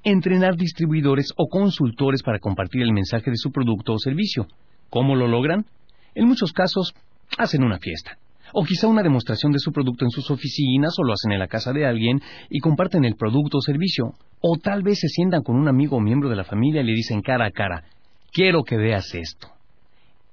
[0.04, 4.46] entrenar distribuidores o consultores para compartir el mensaje de su producto o servicio.
[4.88, 5.66] ¿Cómo lo logran?
[6.14, 6.94] En muchos casos,
[7.38, 8.18] hacen una fiesta.
[8.52, 11.48] O quizá una demostración de su producto en sus oficinas o lo hacen en la
[11.48, 14.14] casa de alguien y comparten el producto o servicio.
[14.40, 16.92] O tal vez se sientan con un amigo o miembro de la familia y le
[16.92, 17.84] dicen cara a cara,
[18.32, 19.48] quiero que veas esto.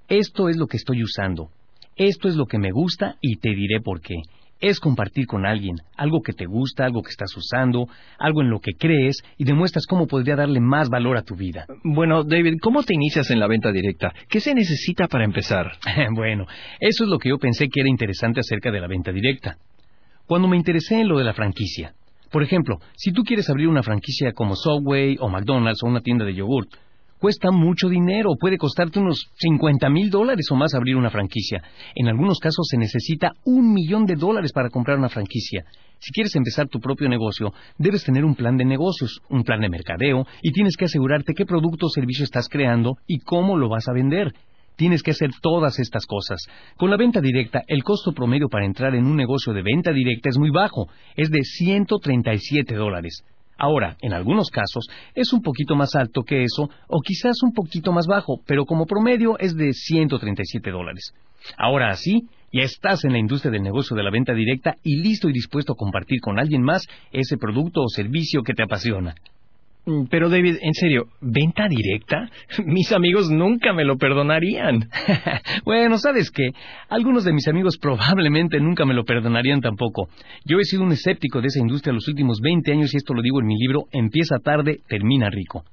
[0.07, 1.49] Esto es lo que estoy usando.
[1.95, 4.15] Esto es lo que me gusta y te diré por qué
[4.63, 8.59] es compartir con alguien algo que te gusta, algo que estás usando, algo en lo
[8.59, 11.65] que crees y demuestras cómo podría darle más valor a tu vida.
[11.83, 14.13] Bueno, David, ¿cómo te inicias en la venta directa?
[14.29, 15.73] ¿Qué se necesita para empezar?
[16.15, 16.45] bueno,
[16.79, 19.57] eso es lo que yo pensé que era interesante acerca de la venta directa.
[20.25, 21.93] Cuando me interesé en lo de la franquicia,
[22.31, 26.25] Por ejemplo, si tú quieres abrir una franquicia como Subway o McDonald's o una tienda
[26.25, 26.67] de yogurt,
[27.23, 31.63] cuesta mucho dinero, puede costarte unos 50 mil dólares o más abrir una franquicia.
[31.95, 35.63] En algunos casos se necesita un millón de dólares para comprar una franquicia.
[35.99, 39.69] Si quieres empezar tu propio negocio, debes tener un plan de negocios, un plan de
[39.69, 43.87] mercadeo y tienes que asegurarte qué producto o servicio estás creando y cómo lo vas
[43.87, 44.33] a vender.
[44.75, 46.41] Tienes que hacer todas estas cosas.
[46.75, 50.27] Con la venta directa, el costo promedio para entrar en un negocio de venta directa
[50.27, 53.23] es muy bajo, es de 137 dólares.
[53.63, 57.93] Ahora, en algunos casos es un poquito más alto que eso o quizás un poquito
[57.93, 61.13] más bajo, pero como promedio es de 137 dólares.
[61.57, 65.29] Ahora así, ya estás en la industria del negocio de la venta directa y listo
[65.29, 69.15] y dispuesto a compartir con alguien más ese producto o servicio que te apasiona.
[69.85, 72.29] Mm, pero David, en serio, ¿venta directa?
[72.65, 74.89] Mis amigos nunca me lo perdonarían.
[75.65, 76.51] bueno, ¿sabes qué?
[76.89, 80.07] Algunos de mis amigos probablemente nunca me lo perdonarían tampoco.
[80.45, 83.21] Yo he sido un escéptico de esa industria los últimos 20 años y esto lo
[83.21, 85.63] digo en mi libro Empieza tarde, termina rico.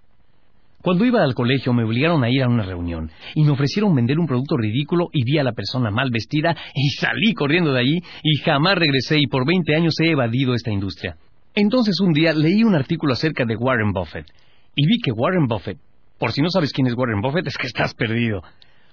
[0.83, 4.19] Cuando iba al colegio me obligaron a ir a una reunión y me ofrecieron vender
[4.19, 7.99] un producto ridículo y vi a la persona mal vestida y salí corriendo de allí
[8.23, 11.17] y jamás regresé y por 20 años he evadido esta industria.
[11.55, 14.27] Entonces un día leí un artículo acerca de Warren Buffett
[14.77, 15.79] y vi que Warren Buffett,
[16.19, 18.43] por si no sabes quién es Warren Buffett, es que estás perdido.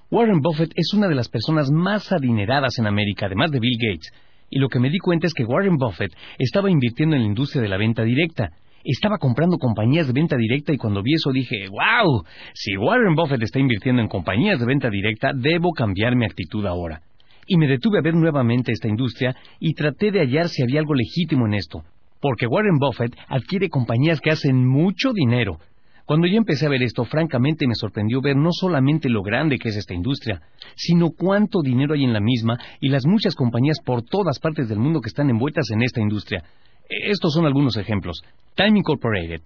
[0.09, 4.11] Warren Buffett es una de las personas más adineradas en América, además de Bill Gates.
[4.49, 7.61] Y lo que me di cuenta es que Warren Buffett estaba invirtiendo en la industria
[7.61, 8.49] de la venta directa.
[8.83, 13.43] Estaba comprando compañías de venta directa y cuando vi eso dije, wow, si Warren Buffett
[13.43, 17.01] está invirtiendo en compañías de venta directa, debo cambiar mi actitud ahora.
[17.45, 20.95] Y me detuve a ver nuevamente esta industria y traté de hallar si había algo
[20.95, 21.83] legítimo en esto.
[22.19, 25.59] Porque Warren Buffett adquiere compañías que hacen mucho dinero.
[26.05, 29.69] Cuando yo empecé a ver esto, francamente me sorprendió ver no solamente lo grande que
[29.69, 30.41] es esta industria,
[30.75, 34.79] sino cuánto dinero hay en la misma y las muchas compañías por todas partes del
[34.79, 36.45] mundo que están envueltas en esta industria.
[36.87, 38.21] Estos son algunos ejemplos.
[38.55, 39.41] Time Incorporated,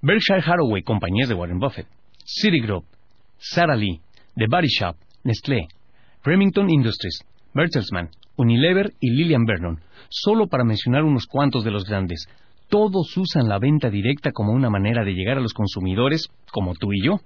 [0.00, 1.88] Berkshire Hathaway, compañías de Warren Buffett,
[2.24, 2.84] Citigroup,
[3.38, 4.00] Sara Lee,
[4.36, 5.66] The Body Shop, Nestlé,
[6.22, 7.20] Remington Industries,
[7.56, 12.28] Bertelsmann, Unilever y Lillian Vernon, solo para mencionar unos cuantos de los grandes.
[12.68, 16.92] Todos usan la venta directa como una manera de llegar a los consumidores, como tú
[16.92, 17.20] y yo.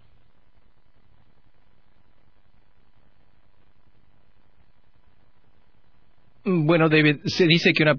[6.45, 7.97] Bueno, David, se dice que una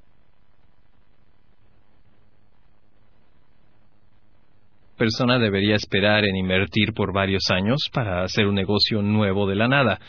[4.97, 9.67] persona debería esperar en invertir por varios años para hacer un negocio nuevo de la
[9.67, 9.99] nada.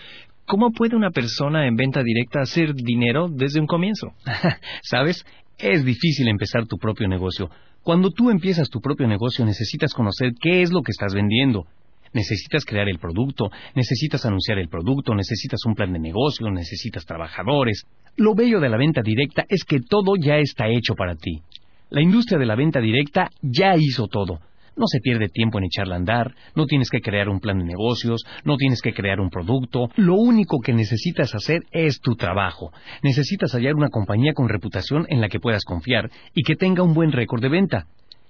[0.47, 4.09] ¿Cómo puede una persona en venta directa hacer dinero desde un comienzo?
[4.83, 5.25] ¿Sabes?
[5.59, 7.51] Es difícil empezar tu propio negocio.
[7.83, 11.67] Cuando tú empiezas tu propio negocio necesitas conocer qué es lo que estás vendiendo.
[12.13, 17.87] Necesitas crear el producto, necesitas anunciar el producto, necesitas un plan de negocio, necesitas trabajadores.
[18.17, 21.43] Lo bello de la venta directa es que todo ya está hecho para ti.
[21.89, 24.41] La industria de la venta directa ya hizo todo.
[24.77, 27.65] No se pierde tiempo en echarla a andar, no tienes que crear un plan de
[27.65, 32.73] negocios, no tienes que crear un producto, lo único que necesitas hacer es tu trabajo.
[33.03, 36.95] Necesitas hallar una compañía con reputación en la que puedas confiar y que tenga un
[36.95, 37.87] buen récord de venta,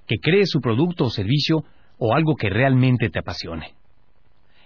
[0.07, 1.65] que cree su producto o servicio
[1.99, 3.75] o algo que realmente te apasione.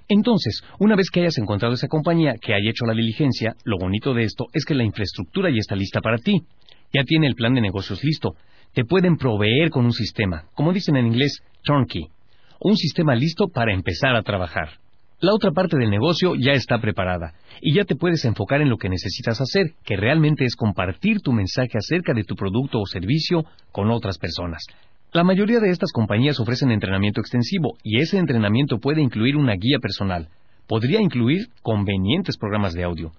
[0.09, 4.15] Entonces, una vez que hayas encontrado esa compañía que haya hecho la diligencia, lo bonito
[4.15, 6.43] de esto es que la infraestructura ya está lista para ti.
[6.95, 8.37] Ya tiene el plan de negocios listo,
[8.75, 12.09] te pueden proveer con un sistema, como dicen en inglés, turnkey,
[12.61, 14.79] un sistema listo para empezar a trabajar.
[15.19, 18.77] La otra parte del negocio ya está preparada y ya te puedes enfocar en lo
[18.77, 23.45] que necesitas hacer, que realmente es compartir tu mensaje acerca de tu producto o servicio
[23.73, 24.63] con otras personas.
[25.13, 29.79] La mayoría de estas compañías ofrecen entrenamiento extensivo y ese entrenamiento puede incluir una guía
[29.81, 30.29] personal.
[30.67, 33.13] Podría incluir convenientes programas de audio.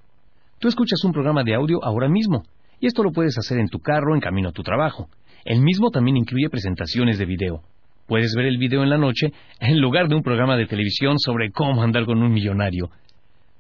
[0.60, 2.43] Tú escuchas un programa de audio ahora mismo
[2.79, 5.10] y esto lo puedes hacer en tu carro en camino a tu trabajo.
[5.47, 7.62] El mismo también incluye presentaciones de video.
[8.05, 9.31] Puedes ver el video en la noche
[9.62, 12.89] en lugar de un programa de televisión sobre cómo andar con un millonario.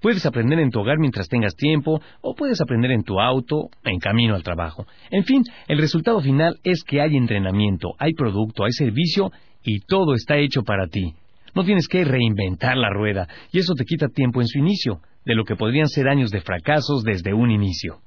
[0.01, 3.99] Puedes aprender en tu hogar mientras tengas tiempo o puedes aprender en tu auto en
[3.99, 4.85] camino al trabajo.
[5.11, 9.31] En fin, el resultado final es que hay entrenamiento, hay producto, hay servicio
[9.63, 11.13] y todo está hecho para ti.
[11.55, 15.35] No tienes que reinventar la rueda y eso te quita tiempo en su inicio, de
[15.35, 18.01] lo que podrían ser años de fracasos desde un inicio.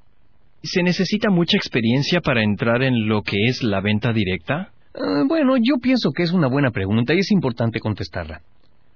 [0.63, 4.71] ¿Se necesita mucha experiencia para entrar en lo que es la venta directa?
[4.93, 8.41] Ah, bueno, yo pienso que es una buena pregunta y es importante contestarla.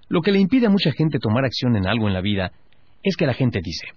[0.07, 2.51] Lo que le impide a mucha gente tomar acción en algo en la vida
[3.01, 3.87] es que la gente dice,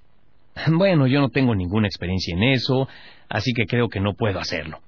[0.73, 2.89] bueno, yo no tengo ninguna experiencia en eso,
[3.29, 4.79] así que creo que no puedo hacerlo.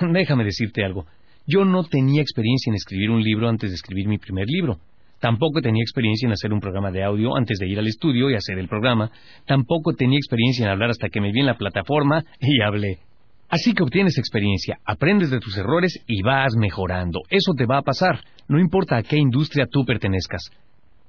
[0.00, 1.06] Déjame decirte algo,
[1.46, 4.80] yo no tenía experiencia en escribir un libro antes de escribir mi primer libro.
[5.26, 8.36] Tampoco tenía experiencia en hacer un programa de audio antes de ir al estudio y
[8.36, 9.10] hacer el programa.
[9.44, 13.00] Tampoco tenía experiencia en hablar hasta que me vi en la plataforma y hablé.
[13.48, 17.22] Así que obtienes experiencia, aprendes de tus errores y vas mejorando.
[17.28, 20.48] Eso te va a pasar, no importa a qué industria tú pertenezcas.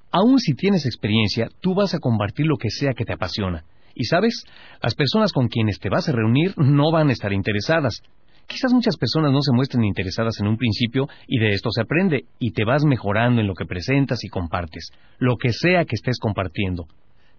[0.09, 3.65] Aún si tienes experiencia, tú vas a compartir lo que sea que te apasiona.
[3.93, 4.45] Y sabes,
[4.81, 8.01] las personas con quienes te vas a reunir no van a estar interesadas.
[8.47, 12.23] Quizás muchas personas no se muestren interesadas en un principio y de esto se aprende
[12.39, 16.17] y te vas mejorando en lo que presentas y compartes, lo que sea que estés
[16.17, 16.85] compartiendo.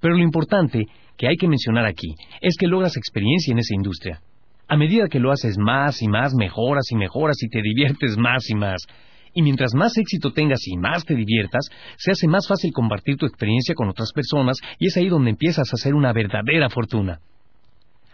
[0.01, 4.21] Pero lo importante que hay que mencionar aquí es que logras experiencia en esa industria.
[4.69, 8.49] A medida que lo haces más y más, mejoras y mejoras y te diviertes más
[8.51, 8.87] y más.
[9.33, 13.25] Y mientras más éxito tengas y más te diviertas, se hace más fácil compartir tu
[13.25, 17.21] experiencia con otras personas y es ahí donde empiezas a hacer una verdadera fortuna.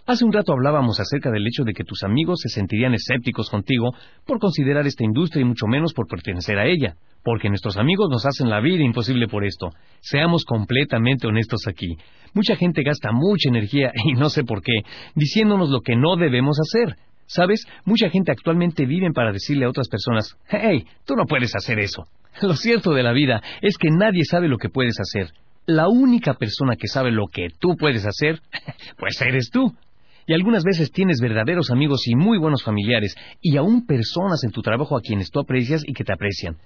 [0.07, 3.95] Hace un rato hablábamos acerca del hecho de que tus amigos se sentirían escépticos contigo
[4.27, 8.27] por considerar esta industria y mucho menos por pertenecer a ella, porque nuestros amigos nos
[8.27, 9.71] hacen la vida imposible por esto.
[10.03, 11.97] Seamos completamente honestos aquí.
[12.35, 14.83] Mucha gente gasta mucha energía, y no sé por qué,
[15.15, 16.97] diciéndonos lo que no debemos hacer.
[17.27, 17.67] ¿Sabes?
[17.87, 22.05] Mucha gente actualmente vive para decirle a otras personas, hey, tú no puedes hacer eso.
[22.43, 25.33] Lo cierto de la vida es que nadie sabe lo que puedes hacer.
[25.65, 28.41] La única persona que sabe lo que tú puedes hacer,
[28.99, 29.73] pues eres tú.
[30.27, 34.63] Y algunas veces tienes verdaderos amigos y muy buenos familiares, y aún personas en tu
[34.63, 36.57] trabajo a quienes tú aprecias y que te aprecian.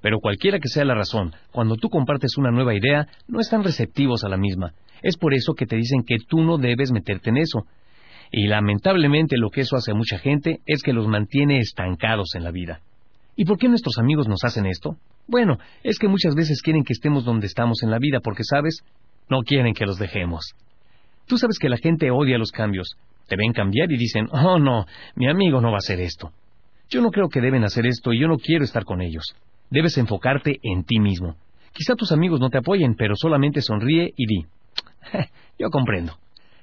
[0.00, 4.22] Pero cualquiera que sea la razón, cuando tú compartes una nueva idea, no están receptivos
[4.22, 4.72] a la misma.
[5.02, 7.66] Es por eso que te dicen que tú no debes meterte en eso.
[8.30, 12.44] Y lamentablemente lo que eso hace a mucha gente es que los mantiene estancados en
[12.44, 12.80] la vida.
[13.34, 14.96] ¿Y por qué nuestros amigos nos hacen esto?
[15.26, 18.82] Bueno, es que muchas veces quieren que estemos donde estamos en la vida porque, ¿sabes?
[19.28, 20.54] No quieren que los dejemos.
[21.26, 22.96] Tú sabes que la gente odia los cambios.
[23.28, 26.32] Te ven cambiar y dicen, oh no, mi amigo no va a hacer esto.
[26.88, 29.36] Yo no creo que deben hacer esto y yo no quiero estar con ellos.
[29.70, 31.36] Debes enfocarte en ti mismo.
[31.72, 34.46] Quizá tus amigos no te apoyen, pero solamente sonríe y di,
[35.58, 36.14] yo comprendo.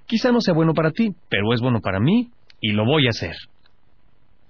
[0.08, 3.12] Quizá no sea bueno para ti, pero es bueno para mí y lo voy a
[3.12, 3.36] hacer.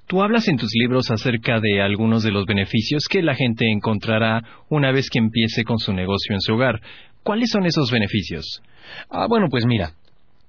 [0.08, 4.44] Tú hablas en tus libros acerca de algunos de los beneficios que la gente encontrará
[4.70, 6.80] una vez que empiece con su negocio en su hogar.
[7.24, 8.62] ¿Cuáles son esos beneficios?
[9.10, 9.94] Ah, bueno, pues mira,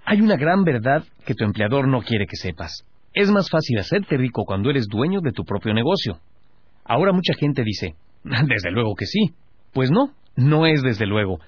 [0.07, 2.85] hay una gran verdad que tu empleador no quiere que sepas.
[3.13, 6.21] Es más fácil hacerte rico cuando eres dueño de tu propio negocio.
[6.85, 9.35] Ahora mucha gente dice, desde luego que sí.
[9.73, 11.41] Pues no, no es desde luego.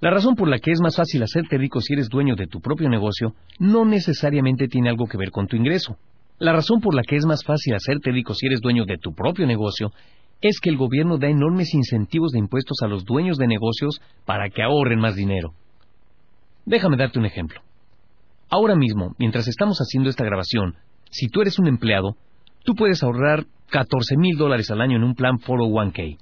[0.00, 2.60] La razón por la que es más fácil hacerte rico si eres dueño de tu
[2.60, 5.96] propio negocio no necesariamente tiene algo que ver con tu ingreso.
[6.38, 9.14] La razón por la que es más fácil hacerte rico si eres dueño de tu
[9.14, 9.90] propio negocio
[10.42, 14.48] es que el gobierno da enormes incentivos de impuestos a los dueños de negocios para
[14.48, 15.54] que ahorren más dinero.
[16.66, 17.65] Déjame darte un ejemplo.
[18.48, 20.76] Ahora mismo, mientras estamos haciendo esta grabación,
[21.10, 22.16] si tú eres un empleado,
[22.64, 26.18] tú puedes ahorrar 14 mil dólares al año en un plan 401k.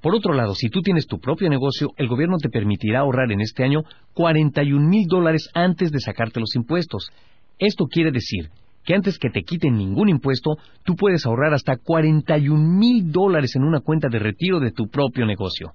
[0.00, 3.40] Por otro lado, si tú tienes tu propio negocio, el gobierno te permitirá ahorrar en
[3.40, 7.10] este año 41 mil dólares antes de sacarte los impuestos.
[7.58, 8.50] Esto quiere decir
[8.84, 13.64] que antes que te quiten ningún impuesto, tú puedes ahorrar hasta 41 mil dólares en
[13.64, 15.72] una cuenta de retiro de tu propio negocio.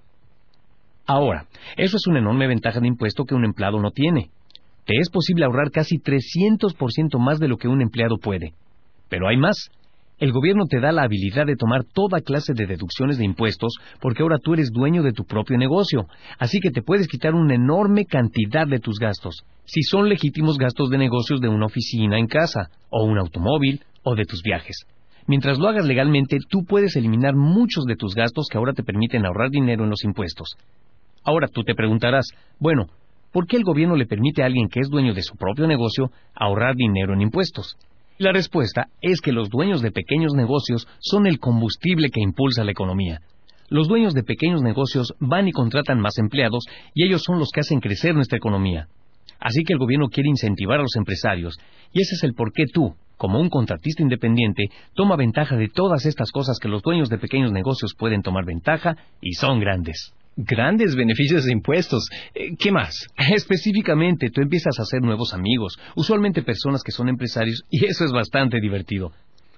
[1.06, 4.30] Ahora, eso es una enorme ventaja de impuesto que un empleado no tiene.
[4.90, 8.56] Te es posible ahorrar casi 300% más de lo que un empleado puede.
[9.08, 9.70] Pero hay más.
[10.18, 14.24] El gobierno te da la habilidad de tomar toda clase de deducciones de impuestos porque
[14.24, 16.08] ahora tú eres dueño de tu propio negocio,
[16.40, 20.90] así que te puedes quitar una enorme cantidad de tus gastos, si son legítimos gastos
[20.90, 24.88] de negocios de una oficina en casa, o un automóvil, o de tus viajes.
[25.28, 29.24] Mientras lo hagas legalmente, tú puedes eliminar muchos de tus gastos que ahora te permiten
[29.24, 30.58] ahorrar dinero en los impuestos.
[31.24, 32.26] Ahora tú te preguntarás,
[32.60, 32.88] bueno,
[33.32, 36.12] ¿por qué el gobierno le permite a alguien que es dueño de su propio negocio
[36.36, 37.78] ahorrar dinero en impuestos?
[38.18, 42.72] La respuesta es que los dueños de pequeños negocios son el combustible que impulsa la
[42.72, 43.22] economía.
[43.70, 47.62] Los dueños de pequeños negocios van y contratan más empleados y ellos son los que
[47.62, 48.88] hacen crecer nuestra economía.
[49.40, 51.58] Así que el gobierno quiere incentivar a los empresarios
[51.94, 54.66] y ese es el por qué tú, como un contratista independiente,
[54.96, 58.98] toma ventaja de todas estas cosas que los dueños de pequeños negocios pueden tomar ventaja
[59.22, 60.14] y son grandes
[60.46, 62.08] grandes beneficios de impuestos.
[62.34, 63.08] Eh, ¿Qué más?
[63.36, 68.12] Específicamente, tú empiezas a hacer nuevos amigos, usualmente personas que son empresarios, y eso es
[68.12, 69.12] bastante divertido.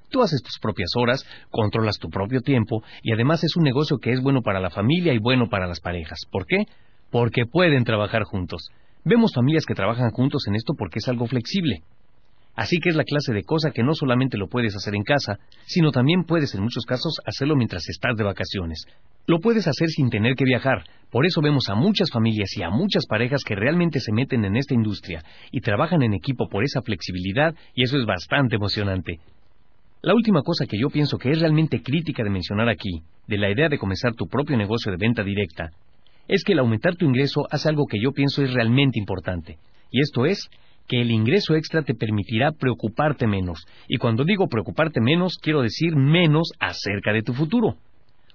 [0.10, 4.12] Tú haces tus propias horas, controlas tu propio tiempo, y además es un negocio que
[4.12, 6.20] es bueno para la familia y bueno para las parejas.
[6.30, 6.66] ¿Por qué?
[7.12, 8.70] Porque pueden trabajar juntos.
[9.06, 11.82] Vemos familias que trabajan juntos en esto porque es algo flexible.
[12.56, 15.40] Así que es la clase de cosa que no solamente lo puedes hacer en casa,
[15.66, 18.86] sino también puedes en muchos casos hacerlo mientras estás de vacaciones.
[19.26, 20.84] Lo puedes hacer sin tener que viajar.
[21.12, 24.58] Por eso vemos a muchas familias y a muchas parejas que realmente se meten en
[24.58, 29.20] esta industria y trabajan en equipo por esa flexibilidad y eso es bastante emocionante.
[30.02, 33.52] La última cosa que yo pienso que es realmente crítica de mencionar aquí, de la
[33.52, 35.70] idea de comenzar tu propio negocio de venta directa,
[36.28, 39.60] es que el aumentar tu ingreso hace algo que yo pienso es realmente importante,
[39.92, 40.50] y esto es
[40.92, 43.66] que el ingreso extra te permitirá preocuparte menos.
[43.88, 47.78] Y cuando digo preocuparte menos, quiero decir menos acerca de tu futuro.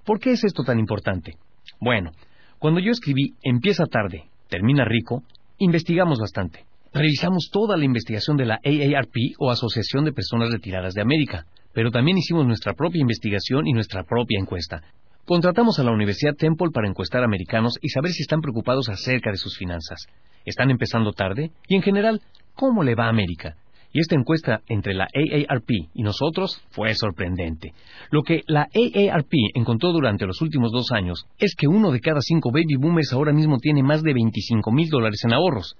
[0.06, 1.36] ¿Por qué es esto tan importante?
[1.78, 2.12] Bueno,
[2.58, 5.22] cuando yo escribí Empieza tarde, termina rico,
[5.58, 6.64] investigamos bastante.
[6.94, 11.44] Revisamos toda la investigación de la AARP o Asociación de Personas Retiradas de América,
[11.74, 14.80] pero también hicimos nuestra propia investigación y nuestra propia encuesta.
[15.26, 19.32] Contratamos a la Universidad Temple para encuestar a americanos y saber si están preocupados acerca
[19.32, 20.06] de sus finanzas.
[20.44, 21.50] ¿Están empezando tarde?
[21.66, 22.22] Y en general,
[22.54, 23.56] ¿cómo le va a América?
[23.92, 27.72] Y esta encuesta entre la AARP y nosotros fue sorprendente.
[28.12, 32.20] Lo que la AARP encontró durante los últimos dos años es que uno de cada
[32.20, 35.74] cinco baby boomers ahora mismo tiene más de 25 mil dólares en ahorros.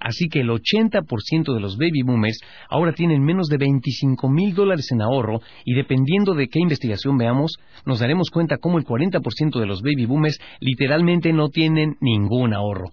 [0.00, 2.38] Así que el 80% de los baby boomers
[2.70, 7.58] ahora tienen menos de 25 mil dólares en ahorro y dependiendo de qué investigación veamos,
[7.84, 12.90] nos daremos cuenta cómo el 40% de los baby boomers literalmente no tienen ningún ahorro.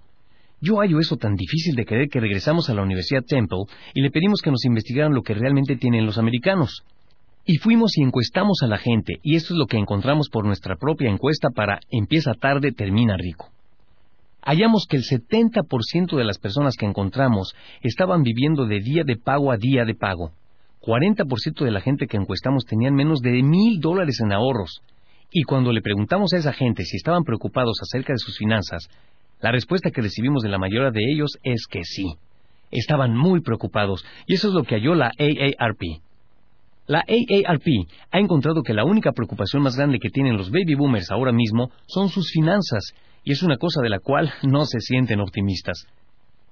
[0.62, 4.10] Yo hallo eso tan difícil de creer que regresamos a la Universidad Temple y le
[4.10, 6.84] pedimos que nos investigaran lo que realmente tienen los americanos.
[7.45, 10.78] Y fuimos y encuestamos a la gente, y esto es lo que encontramos por nuestra
[10.78, 13.55] propia encuesta para Empieza tarde, termina rico
[14.45, 19.51] hallamos que el 70% de las personas que encontramos estaban viviendo de día de pago
[19.51, 20.31] a día de pago.
[20.81, 24.81] 40% de la gente que encuestamos tenían menos de mil dólares en ahorros.
[25.31, 28.87] Y cuando le preguntamos a esa gente si estaban preocupados acerca de sus finanzas,
[29.41, 32.13] la respuesta que recibimos de la mayoría de ellos es que sí.
[32.71, 35.81] Estaban muy preocupados, y eso es lo que halló la AARP.
[36.87, 37.67] La AARP
[38.11, 41.71] ha encontrado que la única preocupación más grande que tienen los baby boomers ahora mismo
[41.87, 42.93] son sus finanzas,
[43.26, 45.88] y es una cosa de la cual no se sienten optimistas.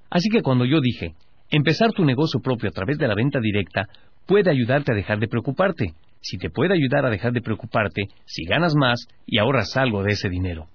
[0.09, 1.13] Así que cuando yo dije,
[1.49, 3.87] empezar tu negocio propio a través de la venta directa
[4.25, 5.93] puede ayudarte a dejar de preocuparte.
[6.19, 10.13] Si te puede ayudar a dejar de preocuparte, si ganas más y ahorras algo de
[10.13, 10.67] ese dinero.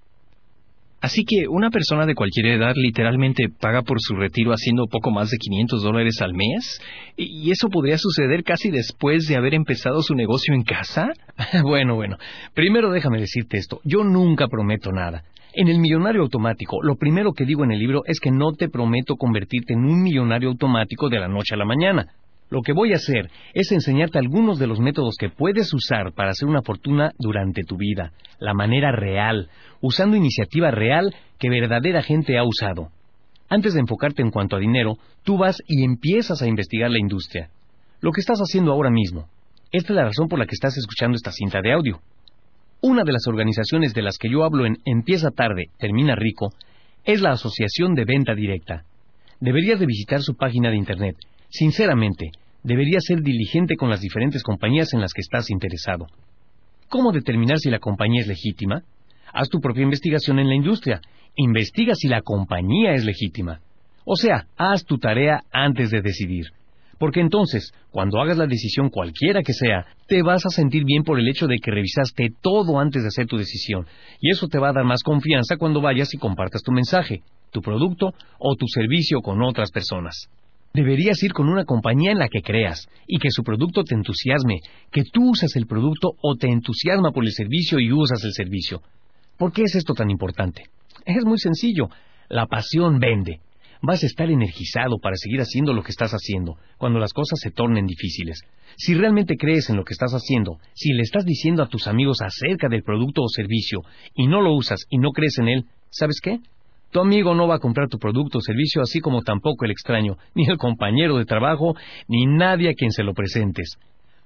[1.00, 5.30] Así que una persona de cualquier edad literalmente paga por su retiro haciendo poco más
[5.30, 6.80] de 500 dólares al mes.
[7.16, 11.08] ¿Y eso podría suceder casi después de haber empezado su negocio en casa?
[11.62, 12.18] bueno, bueno.
[12.52, 13.80] Primero déjame decirte esto.
[13.84, 15.22] Yo nunca prometo nada.
[15.54, 18.68] En el millonario automático, lo primero que digo en el libro es que no te
[18.68, 22.06] prometo convertirte en un millonario automático de la noche a la mañana.
[22.50, 26.30] Lo que voy a hacer es enseñarte algunos de los métodos que puedes usar para
[26.30, 29.48] hacer una fortuna durante tu vida, la manera real,
[29.80, 32.90] usando iniciativa real que verdadera gente ha usado.
[33.48, 37.50] Antes de enfocarte en cuanto a dinero, tú vas y empiezas a investigar la industria.
[38.00, 39.28] Lo que estás haciendo ahora mismo.
[39.72, 42.00] Esta es la razón por la que estás escuchando esta cinta de audio.
[42.80, 46.52] Una de las organizaciones de las que yo hablo en Empieza tarde, termina rico,
[47.04, 48.84] es la Asociación de Venta Directa.
[49.40, 51.16] Deberías de visitar su página de Internet
[51.48, 52.30] Sinceramente,
[52.62, 56.06] deberías ser diligente con las diferentes compañías en las que estás interesado.
[56.88, 58.82] ¿Cómo determinar si la compañía es legítima?
[59.32, 61.00] Haz tu propia investigación en la industria.
[61.34, 63.60] Investiga si la compañía es legítima.
[64.04, 66.46] O sea, haz tu tarea antes de decidir.
[66.98, 71.18] Porque entonces, cuando hagas la decisión cualquiera que sea, te vas a sentir bien por
[71.20, 73.86] el hecho de que revisaste todo antes de hacer tu decisión.
[74.20, 77.22] Y eso te va a dar más confianza cuando vayas y compartas tu mensaje,
[77.52, 80.28] tu producto o tu servicio con otras personas.
[80.74, 84.60] Deberías ir con una compañía en la que creas y que su producto te entusiasme,
[84.92, 88.82] que tú usas el producto o te entusiasma por el servicio y usas el servicio.
[89.38, 90.64] ¿Por qué es esto tan importante?
[91.06, 91.88] Es muy sencillo.
[92.28, 93.40] La pasión vende.
[93.80, 97.50] Vas a estar energizado para seguir haciendo lo que estás haciendo cuando las cosas se
[97.50, 98.42] tornen difíciles.
[98.76, 102.18] Si realmente crees en lo que estás haciendo, si le estás diciendo a tus amigos
[102.20, 103.82] acerca del producto o servicio
[104.14, 106.40] y no lo usas y no crees en él, ¿sabes qué?
[106.90, 110.16] Tu amigo no va a comprar tu producto o servicio, así como tampoco el extraño,
[110.34, 111.76] ni el compañero de trabajo,
[112.08, 113.76] ni nadie a quien se lo presentes.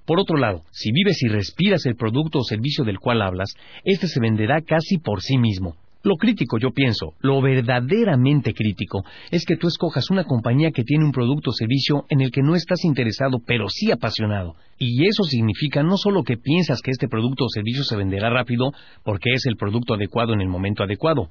[0.06, 4.08] Por otro lado, si vives y respiras el producto o servicio del cual hablas, éste
[4.08, 5.76] se venderá casi por sí mismo.
[6.04, 11.04] Lo crítico, yo pienso, lo verdaderamente crítico, es que tú escojas una compañía que tiene
[11.04, 14.56] un producto o servicio en el que no estás interesado, pero sí apasionado.
[14.78, 18.72] Y eso significa no solo que piensas que este producto o servicio se venderá rápido
[19.04, 21.30] porque es el producto adecuado en el momento adecuado,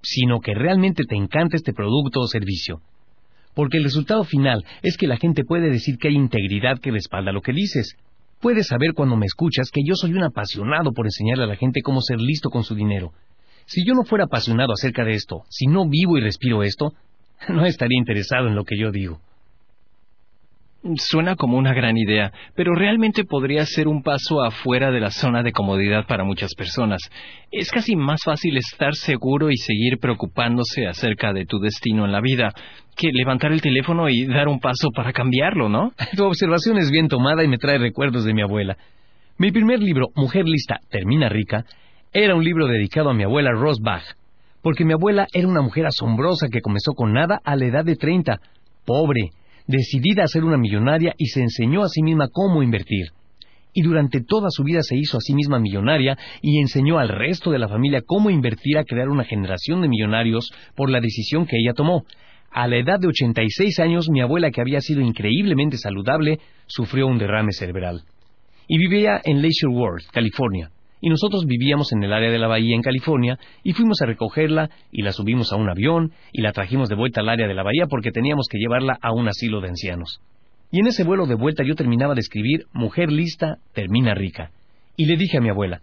[0.00, 2.82] sino que realmente te encanta este producto o servicio.
[3.52, 7.32] Porque el resultado final es que la gente puede decir que hay integridad que respalda
[7.32, 7.96] lo que dices.
[8.40, 11.80] Puedes saber cuando me escuchas que yo soy un apasionado por enseñarle a la gente
[11.82, 13.12] cómo ser listo con su dinero.
[13.66, 16.92] Si yo no fuera apasionado acerca de esto, si no vivo y respiro esto,
[17.48, 19.20] no estaría interesado en lo que yo digo.
[20.96, 25.42] Suena como una gran idea, pero realmente podría ser un paso afuera de la zona
[25.42, 27.00] de comodidad para muchas personas.
[27.50, 32.20] Es casi más fácil estar seguro y seguir preocupándose acerca de tu destino en la
[32.20, 32.52] vida
[32.96, 35.94] que levantar el teléfono y dar un paso para cambiarlo, ¿no?
[36.16, 38.76] Tu observación es bien tomada y me trae recuerdos de mi abuela.
[39.38, 41.64] Mi primer libro, Mujer Lista, Termina Rica,
[42.16, 44.04] era un libro dedicado a mi abuela Rose Bach,
[44.62, 47.96] porque mi abuela era una mujer asombrosa que comenzó con nada a la edad de
[47.96, 48.40] 30,
[48.86, 49.30] pobre,
[49.66, 53.08] decidida a ser una millonaria y se enseñó a sí misma cómo invertir.
[53.72, 57.50] Y durante toda su vida se hizo a sí misma millonaria y enseñó al resto
[57.50, 61.56] de la familia cómo invertir a crear una generación de millonarios por la decisión que
[61.58, 62.04] ella tomó.
[62.52, 66.38] A la edad de 86 años, mi abuela, que había sido increíblemente saludable,
[66.68, 68.02] sufrió un derrame cerebral.
[68.68, 70.70] Y vivía en Leisure World, California
[71.04, 74.70] y nosotros vivíamos en el área de la bahía en California y fuimos a recogerla
[74.90, 77.62] y la subimos a un avión y la trajimos de vuelta al área de la
[77.62, 80.22] bahía porque teníamos que llevarla a un asilo de ancianos.
[80.70, 84.50] Y en ese vuelo de vuelta yo terminaba de escribir Mujer lista, termina rica.
[84.96, 85.82] Y le dije a mi abuela,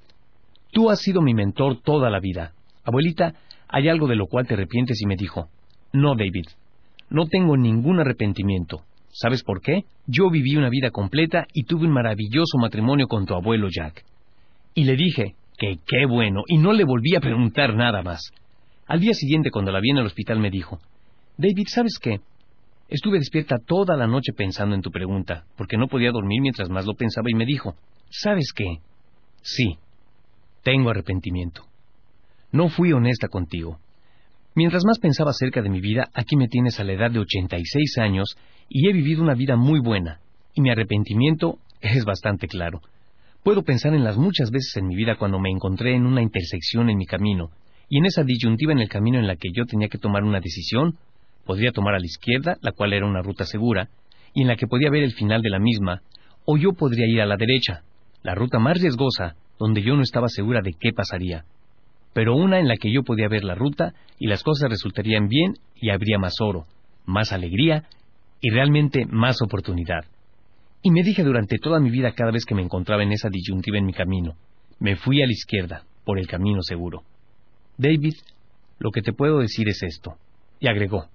[0.72, 2.54] Tú has sido mi mentor toda la vida.
[2.84, 3.36] Abuelita,
[3.68, 5.00] ¿hay algo de lo cual te arrepientes?
[5.04, 5.50] Y me dijo,
[5.94, 6.48] No, David,
[7.12, 8.82] no tengo ningún arrepentimiento.
[9.10, 9.84] ¿Sabes por qué?
[10.08, 14.04] Yo viví una vida completa y tuve un maravilloso matrimonio con tu abuelo Jack.
[14.74, 18.32] Y le dije que qué bueno, y no le volví a preguntar nada más.
[18.88, 20.80] Al día siguiente, cuando la vi en el hospital, me dijo,
[21.38, 22.20] David, ¿sabes qué?
[22.90, 26.86] Estuve despierta toda la noche pensando en tu pregunta, porque no podía dormir mientras más
[26.86, 27.76] lo pensaba y me dijo,
[28.10, 28.80] ¿sabes qué?
[29.42, 29.78] Sí,
[30.64, 31.64] tengo arrepentimiento.
[32.52, 33.80] No fui honesta contigo.
[34.56, 37.98] Mientras más pensaba acerca de mi vida, aquí me tienes a la edad de 86
[38.00, 40.20] años y he vivido una vida muy buena,
[40.54, 42.82] y mi arrepentimiento es bastante claro.
[43.44, 46.92] Puedo pensar en las muchas veces en mi vida cuando me encontré en una intersección
[46.92, 47.50] en mi camino,
[47.90, 50.40] y en esa disyuntiva en el camino en la que yo tenía que tomar una
[50.40, 51.00] decisión,
[51.44, 53.90] podría tomar a la izquierda, la cual era una ruta segura,
[54.36, 56.04] y en la que podía ver el final de la misma,
[56.46, 57.82] o yo podría ir a la derecha,
[58.22, 61.46] la ruta más riesgosa, donde yo no estaba segura de qué pasaría,
[62.14, 65.54] pero una en la que yo podía ver la ruta y las cosas resultarían bien
[65.76, 66.68] y habría más oro,
[67.06, 67.86] más alegría
[68.40, 70.06] y realmente más oportunidad.
[70.84, 73.78] Y me dije durante toda mi vida cada vez que me encontraba en esa disyuntiva
[73.78, 74.36] en mi camino,
[74.80, 77.04] me fui a la izquierda, por el camino seguro.
[77.78, 78.16] David,
[78.80, 80.16] lo que te puedo decir es esto.
[80.60, 81.06] Y agregó,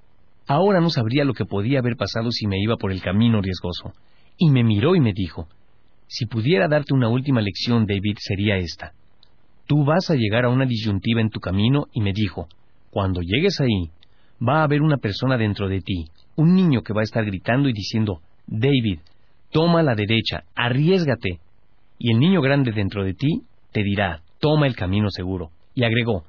[0.46, 3.92] ahora no sabría lo que podía haber pasado si me iba por el camino riesgoso.
[4.38, 5.48] Y me miró y me dijo,
[6.06, 8.92] si pudiera darte una última lección, David, sería esta.
[9.66, 12.48] Tú vas a llegar a una disyuntiva en tu camino y me dijo,
[12.90, 13.90] cuando llegues ahí,
[14.40, 16.04] va a haber una persona dentro de ti,
[16.36, 19.00] un niño que va a estar gritando y diciendo, David,
[19.50, 21.40] toma la derecha, arriesgate.
[21.98, 23.42] Y el niño grande dentro de ti
[23.72, 25.50] te dirá, toma el camino seguro.
[25.74, 26.24] Y agregó,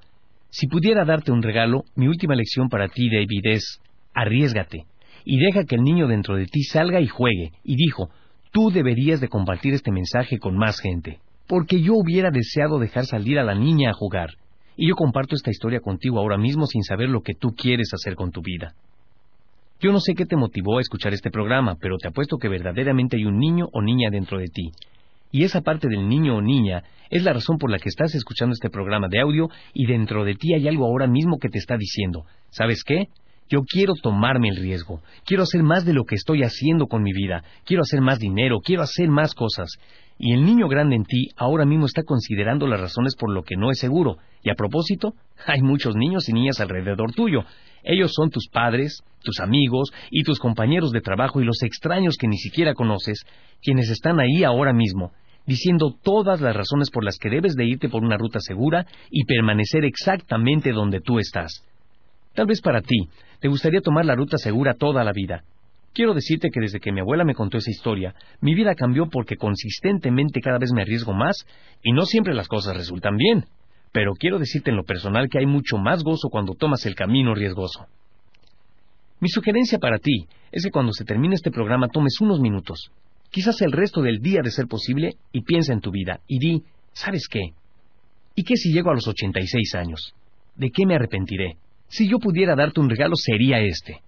[0.50, 3.82] si pudiera darte un regalo, mi última lección para ti, David, es,
[4.14, 4.86] arriesgate.
[5.26, 7.52] Y deja que el niño dentro de ti salga y juegue.
[7.64, 8.10] Y dijo,
[8.52, 11.20] tú deberías de compartir este mensaje con más gente.
[11.48, 14.32] Porque yo hubiera deseado dejar salir a la niña a jugar.
[14.76, 18.16] Y yo comparto esta historia contigo ahora mismo sin saber lo que tú quieres hacer
[18.16, 18.74] con tu vida.
[19.80, 23.16] Yo no sé qué te motivó a escuchar este programa, pero te apuesto que verdaderamente
[23.16, 24.72] hay un niño o niña dentro de ti.
[25.32, 28.54] Y esa parte del niño o niña es la razón por la que estás escuchando
[28.54, 31.78] este programa de audio y dentro de ti hay algo ahora mismo que te está
[31.78, 33.10] diciendo, ¿sabes qué?
[33.50, 37.14] Yo quiero tomarme el riesgo, quiero hacer más de lo que estoy haciendo con mi
[37.14, 39.70] vida, quiero hacer más dinero, quiero hacer más cosas.
[40.18, 43.56] Y el niño grande en ti ahora mismo está considerando las razones por lo que
[43.56, 44.18] no es seguro.
[44.42, 45.14] Y a propósito,
[45.46, 47.44] hay muchos niños y niñas alrededor tuyo,
[47.88, 52.28] ellos son tus padres, tus amigos y tus compañeros de trabajo y los extraños que
[52.28, 53.24] ni siquiera conoces,
[53.62, 55.14] quienes están ahí ahora mismo,
[55.46, 59.24] diciendo todas las razones por las que debes de irte por una ruta segura y
[59.24, 61.64] permanecer exactamente donde tú estás.
[62.36, 63.08] Tal vez para ti
[63.40, 65.44] te gustaría tomar la ruta segura toda la vida.
[65.94, 69.38] Quiero decirte que desde que mi abuela me contó esa historia, mi vida cambió porque
[69.38, 71.48] consistentemente cada vez me arriesgo más
[71.82, 73.46] y no siempre las cosas resultan bien
[73.92, 77.34] pero quiero decirte en lo personal que hay mucho más gozo cuando tomas el camino
[77.34, 77.86] riesgoso.
[79.20, 82.92] Mi sugerencia para ti es que cuando se termine este programa tomes unos minutos,
[83.32, 86.64] quizás el resto del día de ser posible, y piensa en tu vida y di,
[86.94, 87.54] ¿sabes qué?
[88.36, 90.14] ¿Y qué si llego a los 86 años?
[90.56, 91.58] ¿De qué me arrepentiré?
[91.88, 94.02] Si yo pudiera darte un regalo sería este.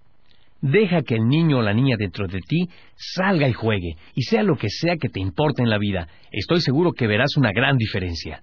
[0.60, 4.42] Deja que el niño o la niña dentro de ti salga y juegue, y sea
[4.42, 7.76] lo que sea que te importe en la vida, estoy seguro que verás una gran
[7.76, 8.42] diferencia.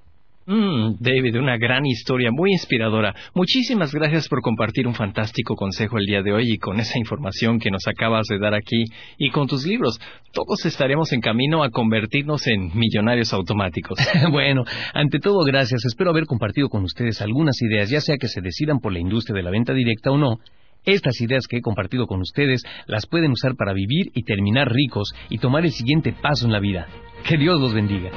[0.50, 3.14] Mm, David, una gran historia, muy inspiradora.
[3.36, 7.60] Muchísimas gracias por compartir un fantástico consejo el día de hoy y con esa información
[7.60, 8.86] que nos acabas de dar aquí
[9.18, 10.00] y con tus libros.
[10.32, 14.00] Todos estaremos en camino a convertirnos en millonarios automáticos.
[14.32, 15.84] bueno, ante todo, gracias.
[15.84, 19.36] Espero haber compartido con ustedes algunas ideas, ya sea que se decidan por la industria
[19.36, 20.40] de la venta directa o no.
[20.86, 25.14] Estas ideas que he compartido con ustedes las pueden usar para vivir y terminar ricos
[25.30, 26.88] y tomar el siguiente paso en la vida.
[27.28, 28.12] Que Dios los bendiga.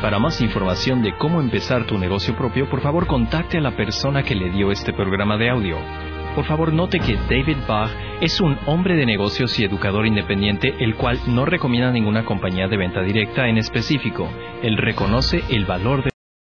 [0.00, 4.22] Para más información de cómo empezar tu negocio propio, por favor contacte a la persona
[4.22, 5.76] que le dio este programa de audio.
[6.36, 7.90] Por favor note que David Bach
[8.20, 12.76] es un hombre de negocios y educador independiente el cual no recomienda ninguna compañía de
[12.76, 14.28] venta directa en específico.
[14.62, 16.10] Él reconoce el valor de